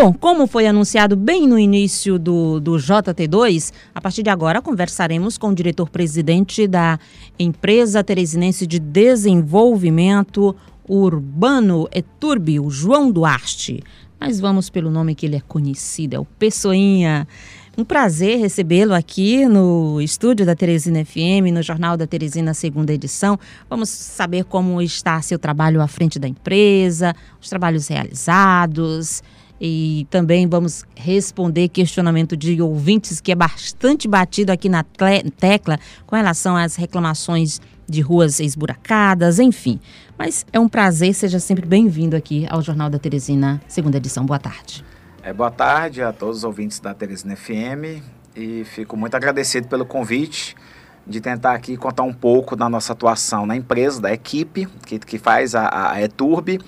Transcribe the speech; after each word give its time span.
Bom, 0.00 0.12
como 0.12 0.46
foi 0.46 0.64
anunciado 0.64 1.16
bem 1.16 1.44
no 1.44 1.58
início 1.58 2.20
do, 2.20 2.60
do 2.60 2.76
JT2, 2.76 3.72
a 3.92 4.00
partir 4.00 4.22
de 4.22 4.30
agora 4.30 4.62
conversaremos 4.62 5.36
com 5.36 5.48
o 5.48 5.54
diretor-presidente 5.56 6.68
da 6.68 7.00
empresa 7.36 8.04
teresinense 8.04 8.64
de 8.64 8.78
desenvolvimento 8.78 10.54
urbano 10.88 11.88
Eturbi, 11.92 12.60
o 12.60 12.70
João 12.70 13.10
Duarte. 13.10 13.82
Mas 14.20 14.38
vamos 14.38 14.70
pelo 14.70 14.88
nome 14.88 15.16
que 15.16 15.26
ele 15.26 15.34
é 15.34 15.40
conhecido, 15.40 16.14
é 16.14 16.18
o 16.20 16.24
Pessoinha. 16.24 17.26
Um 17.76 17.82
prazer 17.82 18.38
recebê-lo 18.38 18.94
aqui 18.94 19.48
no 19.48 20.00
estúdio 20.00 20.46
da 20.46 20.54
Teresina 20.54 21.04
FM, 21.04 21.52
no 21.52 21.60
Jornal 21.60 21.96
da 21.96 22.06
Teresina, 22.06 22.54
segunda 22.54 22.92
edição. 22.92 23.36
Vamos 23.68 23.88
saber 23.88 24.44
como 24.44 24.80
está 24.80 25.20
seu 25.22 25.40
trabalho 25.40 25.82
à 25.82 25.88
frente 25.88 26.20
da 26.20 26.28
empresa, 26.28 27.16
os 27.40 27.48
trabalhos 27.48 27.88
realizados 27.88 29.24
e 29.60 30.06
também 30.10 30.46
vamos 30.46 30.84
responder 30.94 31.68
questionamento 31.68 32.36
de 32.36 32.60
ouvintes 32.62 33.20
que 33.20 33.32
é 33.32 33.34
bastante 33.34 34.06
batido 34.06 34.52
aqui 34.52 34.68
na 34.68 34.84
tecla 34.84 35.78
com 36.06 36.16
relação 36.16 36.56
às 36.56 36.76
reclamações 36.76 37.60
de 37.88 38.00
ruas 38.00 38.38
esburacadas, 38.38 39.38
enfim. 39.38 39.80
Mas 40.16 40.44
é 40.52 40.60
um 40.60 40.68
prazer, 40.68 41.14
seja 41.14 41.40
sempre 41.40 41.66
bem-vindo 41.66 42.14
aqui 42.14 42.46
ao 42.50 42.60
Jornal 42.60 42.90
da 42.90 42.98
Teresina, 42.98 43.60
segunda 43.66 43.96
edição. 43.96 44.26
Boa 44.26 44.38
tarde. 44.38 44.84
É, 45.22 45.32
boa 45.32 45.50
tarde 45.50 46.02
a 46.02 46.12
todos 46.12 46.38
os 46.38 46.44
ouvintes 46.44 46.78
da 46.80 46.94
Teresina 46.94 47.34
FM 47.34 48.02
e 48.36 48.64
fico 48.64 48.96
muito 48.96 49.14
agradecido 49.14 49.66
pelo 49.68 49.84
convite 49.84 50.54
de 51.06 51.20
tentar 51.20 51.54
aqui 51.54 51.76
contar 51.76 52.02
um 52.02 52.12
pouco 52.12 52.54
da 52.54 52.68
nossa 52.68 52.92
atuação 52.92 53.46
na 53.46 53.56
empresa, 53.56 54.00
da 54.00 54.12
equipe 54.12 54.66
que, 54.86 54.98
que 54.98 55.18
faz 55.18 55.54
a, 55.54 55.92
a 55.92 56.02
ETURB 56.02 56.60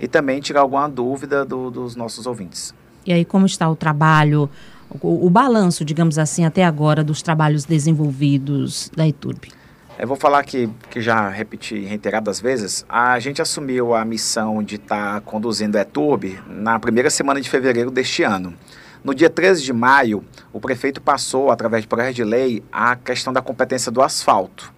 e 0.00 0.08
também 0.08 0.40
tirar 0.40 0.60
alguma 0.60 0.88
dúvida 0.88 1.44
do, 1.44 1.70
dos 1.70 1.96
nossos 1.96 2.26
ouvintes. 2.26 2.74
E 3.04 3.12
aí, 3.12 3.24
como 3.24 3.46
está 3.46 3.68
o 3.68 3.76
trabalho, 3.76 4.50
o, 4.90 5.26
o 5.26 5.30
balanço, 5.30 5.84
digamos 5.84 6.18
assim, 6.18 6.44
até 6.44 6.64
agora 6.64 7.04
dos 7.04 7.22
trabalhos 7.22 7.64
desenvolvidos 7.64 8.90
da 8.96 9.06
ETURB? 9.06 9.52
Eu 9.98 10.06
vou 10.06 10.16
falar 10.16 10.44
que, 10.44 10.68
que 10.90 11.00
já 11.00 11.30
repeti 11.30 11.78
reiteradas 11.80 12.38
vezes, 12.38 12.84
a 12.86 13.18
gente 13.18 13.40
assumiu 13.40 13.94
a 13.94 14.04
missão 14.04 14.62
de 14.62 14.74
estar 14.74 15.14
tá 15.14 15.20
conduzindo 15.22 15.76
a 15.76 15.80
ETURB 15.80 16.38
na 16.46 16.78
primeira 16.78 17.08
semana 17.08 17.40
de 17.40 17.48
fevereiro 17.48 17.90
deste 17.90 18.22
ano. 18.22 18.52
No 19.02 19.14
dia 19.14 19.30
13 19.30 19.62
de 19.62 19.72
maio, 19.72 20.24
o 20.52 20.60
prefeito 20.60 21.00
passou, 21.00 21.50
através 21.50 21.82
de 21.82 21.88
projeto 21.88 22.16
de 22.16 22.24
lei, 22.24 22.62
a 22.70 22.94
questão 22.96 23.32
da 23.32 23.40
competência 23.40 23.90
do 23.90 24.02
asfalto. 24.02 24.74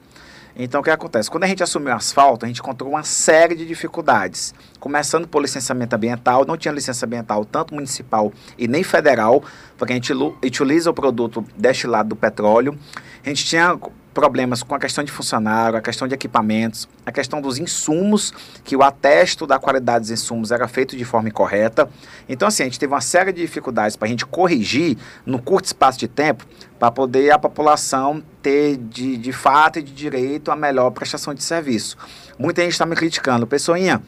Então, 0.60 0.80
o 0.80 0.84
que 0.84 0.90
acontece? 0.90 1.30
Quando 1.30 1.44
a 1.44 1.46
gente 1.46 1.62
assumiu 1.62 1.92
o 1.92 1.96
asfalto, 1.96 2.44
a 2.44 2.48
gente 2.48 2.58
encontrou 2.58 2.90
uma 2.90 3.04
série 3.04 3.54
de 3.54 3.64
dificuldades. 3.64 4.52
Começando 4.80 5.28
por 5.28 5.40
licenciamento 5.40 5.94
ambiental, 5.94 6.44
não 6.44 6.56
tinha 6.56 6.74
licença 6.74 7.06
ambiental 7.06 7.44
tanto 7.44 7.72
municipal 7.72 8.32
e 8.58 8.66
nem 8.66 8.82
federal, 8.82 9.40
porque 9.76 9.92
a 9.92 9.94
gente 9.94 10.12
utiliza 10.12 10.90
o 10.90 10.94
produto 10.94 11.44
destilado 11.56 12.08
do 12.08 12.16
petróleo. 12.16 12.76
A 13.24 13.28
gente 13.28 13.44
tinha 13.44 13.78
problemas 14.18 14.64
com 14.64 14.74
a 14.74 14.80
questão 14.80 15.04
de 15.04 15.12
funcionário, 15.12 15.78
a 15.78 15.80
questão 15.80 16.08
de 16.08 16.12
equipamentos, 16.12 16.88
a 17.06 17.12
questão 17.12 17.40
dos 17.40 17.56
insumos, 17.56 18.32
que 18.64 18.74
o 18.74 18.82
atesto 18.82 19.46
da 19.46 19.60
qualidade 19.60 20.00
dos 20.00 20.10
insumos 20.10 20.50
era 20.50 20.66
feito 20.66 20.96
de 20.96 21.04
forma 21.04 21.28
incorreta. 21.28 21.88
Então, 22.28 22.48
assim, 22.48 22.64
a 22.64 22.66
gente 22.66 22.80
teve 22.80 22.92
uma 22.92 23.00
série 23.00 23.32
de 23.32 23.40
dificuldades 23.40 23.94
para 23.94 24.06
a 24.06 24.08
gente 24.08 24.26
corrigir 24.26 24.98
no 25.24 25.40
curto 25.40 25.66
espaço 25.66 26.00
de 26.00 26.08
tempo 26.08 26.44
para 26.80 26.90
poder 26.90 27.30
a 27.30 27.38
população 27.38 28.20
ter 28.42 28.76
de, 28.76 29.16
de 29.16 29.32
fato 29.32 29.78
e 29.78 29.82
de 29.84 29.92
direito 29.92 30.50
a 30.50 30.56
melhor 30.56 30.90
prestação 30.90 31.32
de 31.32 31.44
serviço. 31.44 31.96
Muita 32.36 32.62
gente 32.62 32.72
está 32.72 32.84
me 32.84 32.96
criticando, 32.96 33.46
pessoinha, 33.46 34.02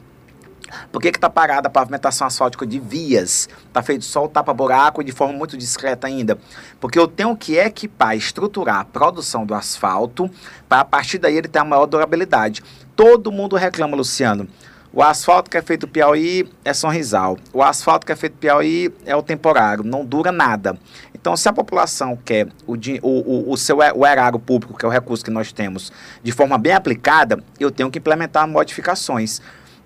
por 0.93 1.01
que 1.01 1.09
está 1.09 1.29
parada 1.29 1.69
a 1.69 1.71
pavimentação 1.71 2.27
asfáltica 2.27 2.67
de 2.67 2.79
vias? 2.79 3.49
Está 3.67 3.83
feito 3.83 4.05
só 4.05 4.25
o 4.25 4.29
tapa-buraco 4.29 5.03
de 5.03 5.13
forma 5.13 5.35
muito 5.35 5.57
discreta 5.57 6.07
ainda. 6.07 6.39
Porque 6.81 6.99
eu 6.99 7.09
tenho 7.09 7.37
que 7.37 7.57
equipar, 7.57 8.17
estruturar 8.17 8.81
a 8.81 8.85
produção 8.85 9.45
do 9.45 9.55
asfalto 9.55 10.31
para 10.69 10.81
a 10.81 10.85
partir 10.85 11.19
daí 11.19 11.37
ele 11.37 11.49
ter 11.49 11.59
a 11.59 11.65
maior 11.65 11.87
durabilidade. 11.87 12.63
Todo 12.95 13.33
mundo 13.33 13.57
reclama, 13.57 13.97
Luciano. 13.97 14.49
O 14.93 15.05
asfalto 15.05 15.49
que 15.49 15.57
é 15.57 15.63
feito 15.63 15.87
Piauí 15.87 16.51
é 16.65 16.75
sorrisal. 16.75 17.39
O 17.53 17.63
asfalto 17.63 18.05
que 18.05 18.11
é 18.11 18.17
feito 18.17 18.37
Piauí 18.39 18.93
é 19.07 19.15
o 19.15 19.23
temporário, 19.23 19.85
não 19.85 20.05
dura 20.05 20.33
nada. 20.33 20.77
Então, 21.15 21.37
se 21.37 21.49
a 21.49 21.53
população 21.53 22.17
quer 22.17 22.49
o, 22.67 22.75
o, 23.03 23.53
o, 23.53 23.57
seu, 23.57 23.77
o 23.77 24.05
erário 24.05 24.39
público, 24.39 24.77
que 24.77 24.85
é 24.85 24.89
o 24.89 24.91
recurso 24.91 25.25
que 25.25 25.31
nós 25.31 25.53
temos, 25.53 25.93
de 26.25 26.33
forma 26.33 26.59
bem 26.59 26.73
aplicada, 26.73 27.39
eu 27.61 27.71
tenho 27.71 27.89
que 27.89 28.01
implementar 28.01 28.49
modificações. 28.49 29.41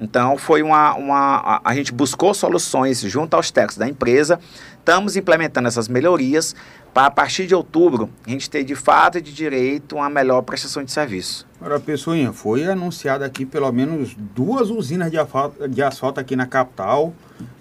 Então, 0.04 0.36
foi 0.36 0.62
uma, 0.62 0.94
uma. 0.94 1.60
A 1.64 1.74
gente 1.74 1.90
buscou 1.90 2.34
soluções 2.34 3.00
junto 3.00 3.34
aos 3.34 3.50
técnicos 3.50 3.78
da 3.78 3.88
empresa, 3.88 4.38
estamos 4.78 5.16
implementando 5.16 5.66
essas 5.66 5.88
melhorias 5.88 6.54
para, 6.92 7.06
a 7.06 7.10
partir 7.10 7.46
de 7.46 7.54
outubro, 7.54 8.10
a 8.26 8.28
gente 8.30 8.50
ter 8.50 8.62
de 8.62 8.74
fato 8.74 9.16
e 9.16 9.22
de 9.22 9.32
direito 9.32 9.96
uma 9.96 10.10
melhor 10.10 10.42
prestação 10.42 10.84
de 10.84 10.92
serviço. 10.92 11.46
Agora, 11.58 11.80
Pessoinha, 11.80 12.34
foi 12.34 12.66
anunciada 12.66 13.24
aqui 13.24 13.46
pelo 13.46 13.72
menos 13.72 14.14
duas 14.14 14.68
usinas 14.68 15.10
de 15.10 15.18
asfalto, 15.18 15.66
de 15.66 15.82
asfalto 15.82 16.20
aqui 16.20 16.36
na 16.36 16.46
capital 16.46 17.14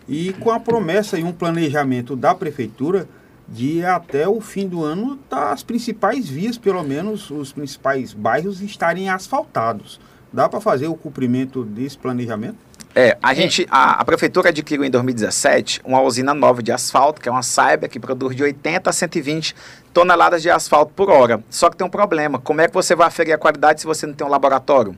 e 0.07 0.33
com 0.33 0.51
a 0.51 0.59
promessa 0.59 1.17
e 1.17 1.23
um 1.23 1.31
planejamento 1.31 2.13
da 2.13 2.35
prefeitura 2.35 3.07
de 3.47 3.85
até 3.85 4.27
o 4.27 4.41
fim 4.41 4.67
do 4.67 4.83
ano 4.83 5.15
tá, 5.29 5.53
as 5.53 5.63
principais 5.63 6.27
vias, 6.27 6.57
pelo 6.57 6.83
menos 6.83 7.31
os 7.31 7.53
principais 7.53 8.11
bairros, 8.13 8.61
estarem 8.61 9.09
asfaltados. 9.09 9.99
Dá 10.33 10.49
para 10.49 10.59
fazer 10.59 10.87
o 10.87 10.95
cumprimento 10.95 11.63
desse 11.63 11.95
planejamento? 11.95 12.57
É, 12.95 13.15
a 13.21 13.35
gente, 13.35 13.67
a, 13.69 14.01
a, 14.01 14.05
prefeitura 14.05 14.49
adquiriu 14.49 14.83
em 14.83 14.89
2017 14.89 15.81
uma 15.85 16.01
usina 16.01 16.33
nova 16.33 16.61
de 16.61 16.71
asfalto, 16.71 17.21
que 17.21 17.29
é 17.29 17.31
uma 17.31 17.43
Saiba, 17.43 17.87
que 17.87 17.99
produz 17.99 18.35
de 18.35 18.41
80 18.41 18.89
a 18.89 18.93
120 18.93 19.55
toneladas 19.93 20.41
de 20.41 20.49
asfalto 20.49 20.91
por 20.95 21.09
hora. 21.11 21.43
Só 21.51 21.69
que 21.69 21.77
tem 21.77 21.85
um 21.85 21.89
problema, 21.89 22.39
como 22.39 22.61
é 22.61 22.67
que 22.67 22.73
você 22.73 22.95
vai 22.95 23.07
aferir 23.07 23.33
a 23.33 23.37
qualidade 23.37 23.81
se 23.81 23.85
você 23.85 24.07
não 24.07 24.13
tem 24.15 24.25
um 24.25 24.29
laboratório? 24.29 24.95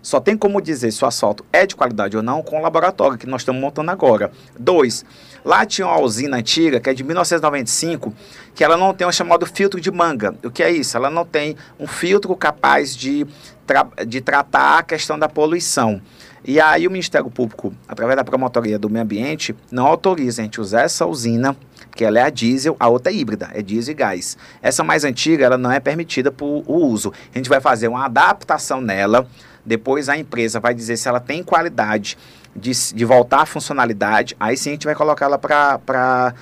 Só 0.00 0.20
tem 0.20 0.36
como 0.36 0.60
dizer 0.60 0.92
se 0.92 1.04
o 1.04 1.08
asfalto 1.08 1.44
é 1.52 1.66
de 1.66 1.74
qualidade 1.74 2.16
ou 2.16 2.22
não 2.22 2.40
com 2.40 2.58
o 2.58 2.62
laboratório 2.62 3.18
que 3.18 3.26
nós 3.26 3.42
estamos 3.42 3.60
montando 3.60 3.90
agora. 3.90 4.30
Dois, 4.56 5.04
lá 5.44 5.66
tinha 5.66 5.88
uma 5.88 6.00
usina 6.00 6.36
antiga, 6.36 6.78
que 6.78 6.88
é 6.88 6.94
de 6.94 7.02
1995, 7.02 8.14
que 8.54 8.62
ela 8.62 8.76
não 8.76 8.94
tem 8.94 9.06
o 9.06 9.12
chamado 9.12 9.44
filtro 9.44 9.80
de 9.80 9.90
manga. 9.90 10.36
O 10.44 10.50
que 10.50 10.62
é 10.62 10.70
isso? 10.70 10.96
Ela 10.96 11.10
não 11.10 11.24
tem 11.24 11.56
um 11.80 11.86
filtro 11.86 12.34
capaz 12.36 12.96
de 12.96 13.26
tra 13.68 13.86
de 14.06 14.20
tratar 14.22 14.78
a 14.78 14.82
questão 14.82 15.18
da 15.18 15.28
poluição. 15.28 16.00
E 16.44 16.58
aí 16.58 16.86
o 16.86 16.90
Ministério 16.90 17.28
Público, 17.30 17.74
através 17.86 18.16
da 18.16 18.24
Promotoria 18.24 18.78
do 18.78 18.88
Meio 18.88 19.04
Ambiente, 19.04 19.54
não 19.70 19.86
autoriza 19.86 20.40
a 20.40 20.44
gente 20.44 20.60
usar 20.60 20.82
essa 20.82 21.04
usina, 21.04 21.54
que 21.94 22.04
ela 22.04 22.18
é 22.18 22.22
a 22.22 22.30
diesel, 22.30 22.76
a 22.80 22.88
outra 22.88 23.12
é 23.12 23.16
híbrida, 23.16 23.50
é 23.52 23.60
diesel 23.60 23.92
e 23.92 23.94
gás. 23.94 24.38
Essa 24.62 24.82
mais 24.82 25.04
antiga, 25.04 25.44
ela 25.44 25.58
não 25.58 25.70
é 25.70 25.78
permitida 25.78 26.30
para 26.30 26.46
o 26.46 26.64
uso. 26.66 27.12
A 27.34 27.36
gente 27.36 27.48
vai 27.48 27.60
fazer 27.60 27.88
uma 27.88 28.06
adaptação 28.06 28.80
nela, 28.80 29.28
depois 29.66 30.08
a 30.08 30.16
empresa 30.16 30.58
vai 30.58 30.72
dizer 30.72 30.96
se 30.96 31.08
ela 31.08 31.20
tem 31.20 31.42
qualidade 31.42 32.16
de, 32.56 32.72
de 32.94 33.04
voltar 33.04 33.42
à 33.42 33.46
funcionalidade, 33.46 34.34
aí 34.40 34.56
sim 34.56 34.70
a 34.70 34.72
gente 34.72 34.86
vai 34.86 34.94
colocar 34.94 35.26
ela 35.26 35.38
para 35.38 36.34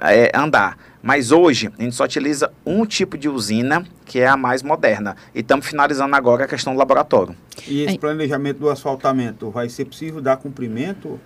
é, 0.00 0.30
andar. 0.34 0.76
Mas 1.02 1.30
hoje 1.32 1.70
a 1.78 1.82
gente 1.82 1.94
só 1.94 2.04
utiliza 2.04 2.52
um 2.64 2.84
tipo 2.84 3.16
de 3.16 3.28
usina, 3.28 3.84
que 4.04 4.20
é 4.20 4.26
a 4.26 4.36
mais 4.36 4.62
moderna. 4.62 5.16
E 5.34 5.40
estamos 5.40 5.66
finalizando 5.66 6.14
agora 6.14 6.44
a 6.44 6.48
questão 6.48 6.74
do 6.74 6.78
laboratório. 6.78 7.34
E 7.66 7.82
esse 7.82 7.98
planejamento 7.98 8.58
do 8.58 8.68
asfaltamento 8.68 9.50
vai 9.50 9.68
ser 9.68 9.86
possível 9.86 10.20
dar 10.20 10.36
cumprimento 10.36 11.18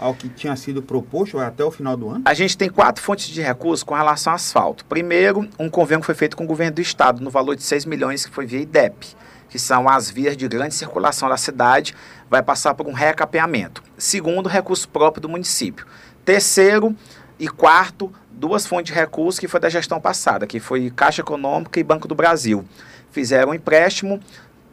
ao 0.00 0.14
que 0.14 0.28
tinha 0.30 0.56
sido 0.56 0.82
proposto 0.82 1.38
até 1.38 1.62
o 1.62 1.70
final 1.70 1.96
do 1.96 2.08
ano? 2.08 2.22
A 2.24 2.32
gente 2.32 2.56
tem 2.56 2.70
quatro 2.70 3.02
fontes 3.02 3.28
de 3.28 3.42
recursos 3.42 3.84
com 3.84 3.94
relação 3.94 4.32
ao 4.32 4.36
asfalto. 4.36 4.84
Primeiro, 4.86 5.46
um 5.58 5.68
convênio 5.68 6.00
que 6.00 6.06
foi 6.06 6.14
feito 6.14 6.36
com 6.36 6.44
o 6.44 6.46
governo 6.46 6.76
do 6.76 6.80
estado, 6.80 7.22
no 7.22 7.28
valor 7.28 7.54
de 7.54 7.62
6 7.62 7.84
milhões, 7.84 8.24
que 8.24 8.32
foi 8.32 8.46
via 8.46 8.60
IDEP, 8.60 9.08
que 9.50 9.58
são 9.58 9.88
as 9.88 10.08
vias 10.08 10.36
de 10.36 10.48
grande 10.48 10.74
circulação 10.74 11.28
da 11.28 11.36
cidade, 11.36 11.94
vai 12.30 12.42
passar 12.42 12.72
por 12.74 12.86
um 12.86 12.92
recapeamento. 12.92 13.82
Segundo, 13.98 14.48
recurso 14.48 14.88
próprio 14.88 15.20
do 15.20 15.28
município. 15.28 15.86
Terceiro 16.24 16.96
e 17.40 17.48
quarto, 17.48 18.12
duas 18.30 18.66
fontes 18.66 18.92
de 18.92 19.00
recursos 19.00 19.40
que 19.40 19.48
foi 19.48 19.58
da 19.58 19.70
gestão 19.70 19.98
passada, 19.98 20.46
que 20.46 20.60
foi 20.60 20.90
Caixa 20.90 21.22
Econômica 21.22 21.80
e 21.80 21.82
Banco 21.82 22.06
do 22.06 22.14
Brasil. 22.14 22.66
Fizeram 23.10 23.52
um 23.52 23.54
empréstimo, 23.54 24.20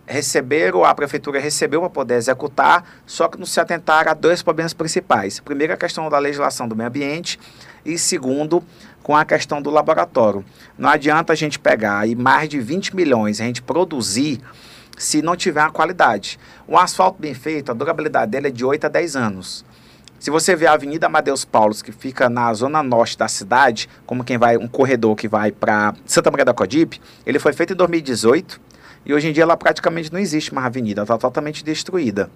receberam, 0.06 0.84
a 0.84 0.94
prefeitura 0.94 1.40
recebeu 1.40 1.80
para 1.80 1.90
poder 1.90 2.16
executar, 2.16 2.84
só 3.06 3.30
que 3.30 3.40
não 3.40 3.46
se 3.46 3.58
atentaram 3.62 4.12
a 4.12 4.14
dois 4.14 4.44
problemas 4.44 4.74
principais. 4.74 5.40
Primeiro, 5.40 5.74
a 5.74 5.78
questão 5.78 6.10
da 6.10 6.20
legislação 6.20 6.68
do 6.68 6.76
meio 6.76 6.90
ambiente 6.90 7.40
e 7.86 7.98
segundo, 7.98 8.62
com 9.02 9.16
a 9.16 9.24
questão 9.24 9.62
do 9.62 9.70
laboratório. 9.70 10.44
Não 10.78 10.90
adianta 10.90 11.32
a 11.32 11.36
gente 11.38 11.58
pegar 11.58 12.00
aí 12.00 12.16
mais 12.16 12.50
de 12.50 12.60
20 12.60 12.94
milhões, 12.94 13.40
a 13.40 13.46
gente 13.46 13.62
produzir 13.62 14.42
se 14.98 15.22
não 15.22 15.38
tiver 15.38 15.62
a 15.62 15.70
qualidade. 15.70 16.38
Um 16.68 16.78
asfalto 16.78 17.22
bem 17.22 17.34
feito, 17.34 17.72
a 17.72 17.74
durabilidade 17.74 18.32
dele 18.32 18.48
é 18.48 18.52
de 18.52 18.66
8 18.66 18.88
a 18.88 18.90
10 18.90 19.16
anos. 19.16 19.64
Se 20.20 20.32
você 20.32 20.56
vê 20.56 20.66
a 20.66 20.74
Avenida 20.74 21.06
Amadeus 21.06 21.46
Paulos, 21.46 21.82
que 21.82 21.92
fica 21.92 22.28
na 22.28 22.52
zona 22.54 22.82
norte 22.82 23.18
da 23.18 23.28
cidade, 23.28 23.88
como 24.06 24.24
quem 24.24 24.38
vai, 24.38 24.58
um 24.58 24.68
corredor 24.68 25.16
que 25.16 25.28
vai 25.28 25.52
para 25.52 25.94
Santa 26.06 26.32
Maria 26.32 26.46
da 26.46 26.54
Codipe, 26.54 27.00
ele 27.26 27.38
foi 27.38 27.54
feito 27.54 27.74
em 27.74 27.76
2018 27.76 28.60
e 29.06 29.14
hoje 29.14 29.30
em 29.30 29.32
dia 29.32 29.44
ela 29.44 29.56
praticamente 29.56 30.12
não 30.12 30.20
existe 30.20 30.54
mais 30.54 30.66
avenida, 30.66 31.04
está 31.04 31.18
totalmente 31.18 31.64
destruída. 31.64 32.32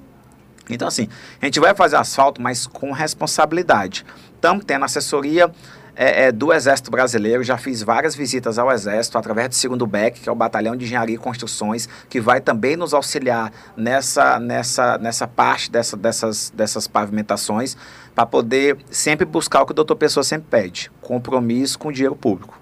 Então, 0.69 0.87
assim, 0.87 1.09
a 1.41 1.45
gente 1.45 1.59
vai 1.59 1.73
fazer 1.73 1.95
asfalto, 1.97 2.41
mas 2.41 2.67
com 2.67 2.91
responsabilidade. 2.91 4.05
Estamos 4.35 4.63
tendo 4.63 4.85
assessoria 4.85 5.51
é, 5.95 6.25
é, 6.25 6.31
do 6.31 6.53
Exército 6.53 6.89
Brasileiro, 6.89 7.43
já 7.43 7.57
fiz 7.57 7.83
várias 7.83 8.15
visitas 8.15 8.57
ao 8.57 8.71
Exército 8.71 9.17
através 9.17 9.49
do 9.49 9.55
segundo 9.55 9.85
BEC, 9.85 10.21
que 10.21 10.29
é 10.29 10.31
o 10.31 10.35
Batalhão 10.35 10.75
de 10.75 10.85
Engenharia 10.85 11.15
e 11.15 11.17
Construções, 11.17 11.87
que 12.09 12.19
vai 12.19 12.41
também 12.41 12.75
nos 12.75 12.93
auxiliar 12.93 13.51
nessa, 13.75 14.39
nessa, 14.39 14.97
nessa 14.97 15.27
parte 15.27 15.71
dessa, 15.71 15.97
dessas, 15.97 16.51
dessas 16.55 16.87
pavimentações, 16.87 17.75
para 18.15 18.25
poder 18.25 18.77
sempre 18.89 19.25
buscar 19.25 19.61
o 19.61 19.65
que 19.65 19.71
o 19.71 19.75
doutor 19.75 19.95
Pessoa 19.95 20.23
sempre 20.23 20.47
pede: 20.49 20.91
compromisso 21.01 21.77
com 21.77 21.89
o 21.89 21.91
dinheiro 21.91 22.15
público. 22.15 22.61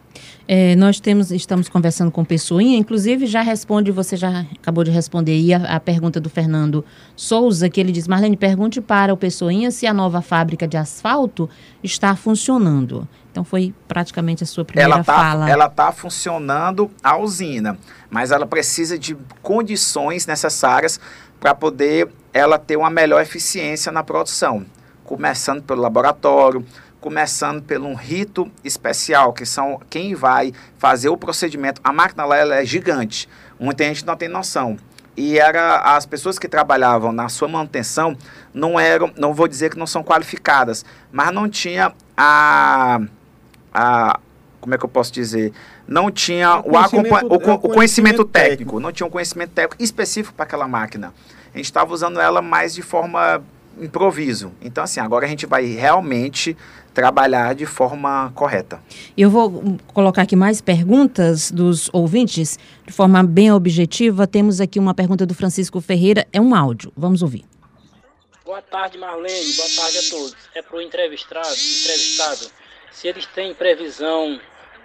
É, 0.51 0.75
nós 0.75 0.99
temos, 0.99 1.29
estamos 1.29 1.69
conversando 1.69 2.09
com 2.09 2.25
Pessoinha, 2.25 2.75
inclusive 2.75 3.27
já 3.27 3.43
responde, 3.43 3.91
você 3.91 4.17
já 4.17 4.47
acabou 4.59 4.83
de 4.83 4.89
responder 4.89 5.33
aí 5.33 5.53
a, 5.53 5.75
a, 5.75 5.79
pergunta 5.79 6.19
do 6.19 6.27
Fernando 6.27 6.83
Souza, 7.15 7.69
que 7.69 7.79
ele 7.79 7.91
diz, 7.91 8.07
Marlene, 8.07 8.35
pergunte 8.35 8.81
para 8.81 9.13
o 9.13 9.17
Pessoinha 9.17 9.69
se 9.69 9.85
a 9.85 9.93
nova 9.93 10.23
fábrica 10.23 10.67
de 10.67 10.75
asfalto 10.75 11.47
está 11.83 12.15
funcionando. 12.15 13.07
Então 13.31 13.43
foi 13.43 13.73
praticamente 13.87 14.43
a 14.43 14.47
sua 14.47 14.65
primeira 14.65 14.95
ela 14.95 15.03
tá, 15.03 15.15
fala. 15.15 15.49
Ela 15.49 15.65
está 15.65 15.91
funcionando 15.91 16.89
a 17.03 17.17
usina, 17.17 17.77
mas 18.09 18.31
ela 18.31 18.45
precisa 18.45 18.97
de 18.97 19.15
condições 19.41 20.25
necessárias 20.25 20.99
para 21.39 21.53
poder 21.53 22.09
ela 22.33 22.57
ter 22.57 22.75
uma 22.75 22.89
melhor 22.89 23.21
eficiência 23.21 23.91
na 23.91 24.03
produção, 24.03 24.65
começando 25.03 25.63
pelo 25.63 25.81
laboratório, 25.81 26.65
começando 26.99 27.61
pelo 27.61 27.87
um 27.87 27.95
rito 27.95 28.51
especial, 28.63 29.31
que 29.31 29.45
são 29.45 29.79
quem 29.89 30.13
vai 30.13 30.51
fazer 30.77 31.09
o 31.09 31.17
procedimento. 31.17 31.79
A 31.83 31.93
máquina 31.93 32.25
lá 32.25 32.35
ela 32.35 32.55
é 32.55 32.65
gigante, 32.65 33.29
muita 33.59 33.83
gente 33.85 34.05
não 34.05 34.15
tem 34.15 34.27
noção. 34.27 34.77
E 35.15 35.37
era 35.37 35.95
as 35.95 36.05
pessoas 36.05 36.39
que 36.39 36.47
trabalhavam 36.47 37.11
na 37.11 37.27
sua 37.27 37.47
manutenção 37.47 38.15
não 38.53 38.79
eram, 38.79 39.11
não 39.17 39.33
vou 39.33 39.49
dizer 39.49 39.69
que 39.69 39.77
não 39.77 39.87
são 39.87 40.01
qualificadas, 40.01 40.85
mas 41.11 41.33
não 41.33 41.49
tinha 41.49 41.93
a, 42.15 43.01
a 43.73 44.19
como 44.59 44.75
é 44.75 44.77
que 44.77 44.83
eu 44.83 44.89
posso 44.89 45.11
dizer? 45.11 45.53
Não 45.87 46.11
tinha 46.11 46.57
o, 46.57 46.63
conhecimento, 46.63 47.25
o, 47.25 47.29
o, 47.29 47.35
o 47.35 47.39
conhecimento, 47.39 47.73
conhecimento 47.73 48.25
técnico, 48.25 48.49
técnico, 48.49 48.79
não 48.79 48.91
tinha 48.91 49.07
um 49.07 49.09
conhecimento 49.09 49.51
técnico 49.51 49.81
específico 49.81 50.35
para 50.35 50.43
aquela 50.43 50.67
máquina. 50.67 51.13
A 51.53 51.57
gente 51.57 51.65
estava 51.65 51.93
usando 51.93 52.19
ela 52.19 52.41
mais 52.41 52.75
de 52.75 52.81
forma 52.81 53.41
improviso. 53.79 54.51
Então, 54.61 54.83
assim, 54.83 54.99
agora 54.99 55.25
a 55.25 55.29
gente 55.29 55.45
vai 55.45 55.65
realmente 55.65 56.55
trabalhar 56.93 57.55
de 57.55 57.65
forma 57.65 58.31
correta. 58.35 58.79
Eu 59.17 59.29
vou 59.29 59.77
colocar 59.93 60.23
aqui 60.23 60.35
mais 60.35 60.59
perguntas 60.59 61.51
dos 61.51 61.89
ouvintes, 61.93 62.59
de 62.85 62.91
forma 62.91 63.23
bem 63.23 63.51
objetiva. 63.51 64.27
Temos 64.27 64.59
aqui 64.59 64.79
uma 64.79 64.93
pergunta 64.93 65.25
do 65.25 65.33
Francisco 65.33 65.79
Ferreira, 65.79 66.27
é 66.33 66.41
um 66.41 66.53
áudio. 66.53 66.91
Vamos 66.95 67.21
ouvir. 67.21 67.45
Boa 68.45 68.61
tarde, 68.61 68.97
Marlene. 68.97 69.53
Boa 69.53 69.69
tarde 69.75 69.97
a 69.99 70.09
todos. 70.09 70.35
É 70.55 70.61
para 70.61 70.77
o 70.77 70.81
entrevistado, 70.81 71.47
entrevistado, 71.47 72.51
se 72.91 73.07
eles 73.07 73.25
têm 73.25 73.53
previsão 73.53 74.39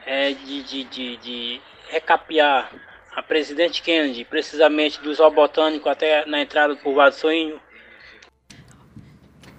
é, 0.06 0.32
de, 0.32 0.62
de, 0.62 0.84
de, 0.84 1.16
de 1.16 1.60
recapear 1.88 2.70
a 3.14 3.22
presidente 3.22 3.82
Kennedy, 3.82 4.24
precisamente 4.24 5.00
do 5.00 5.14
Zoo 5.14 5.30
Botânico 5.30 5.88
até 5.88 6.26
na 6.26 6.40
entrada 6.40 6.74
do 6.74 6.80
povoado 6.80 7.14
Soinho, 7.14 7.60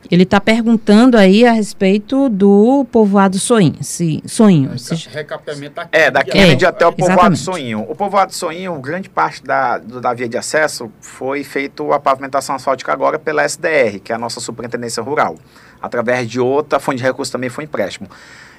ele 0.10 0.24
está 0.24 0.40
perguntando 0.40 1.18
aí 1.18 1.46
a 1.46 1.52
respeito 1.52 2.30
do 2.30 2.86
povoado 2.92 3.40
Soinho. 3.40 3.78
Se, 3.82 4.22
Soinho. 4.26 4.78
Se... 4.78 4.94
Recapeamento 5.10 5.82
aqui. 5.82 5.90
É, 5.92 6.12
da 6.12 6.24
Kennedy 6.24 6.66
é, 6.66 6.68
até 6.68 6.86
o 6.86 6.92
povoado 6.92 7.14
exatamente. 7.14 7.40
Soinho. 7.40 7.86
O 7.90 7.96
povoado 7.96 8.34
Soinho, 8.34 8.80
grande 8.80 9.10
parte 9.10 9.44
da, 9.44 9.78
do, 9.78 10.00
da 10.00 10.14
via 10.14 10.30
de 10.30 10.38
acesso 10.38 10.92
foi 11.02 11.44
feito 11.44 11.92
a 11.92 12.00
pavimentação 12.00 12.56
asfáltica 12.56 12.94
agora 12.94 13.18
pela 13.18 13.44
SDR, 13.44 14.00
que 14.04 14.12
é 14.12 14.16
a 14.16 14.20
nossa 14.20 14.40
Superintendência 14.40 15.02
Rural. 15.02 15.36
Através 15.86 16.30
de 16.30 16.40
outra 16.40 16.80
fonte 16.80 16.98
de 16.98 17.04
recursos 17.04 17.32
também 17.32 17.50
foi 17.50 17.64
empréstimo. 17.64 18.10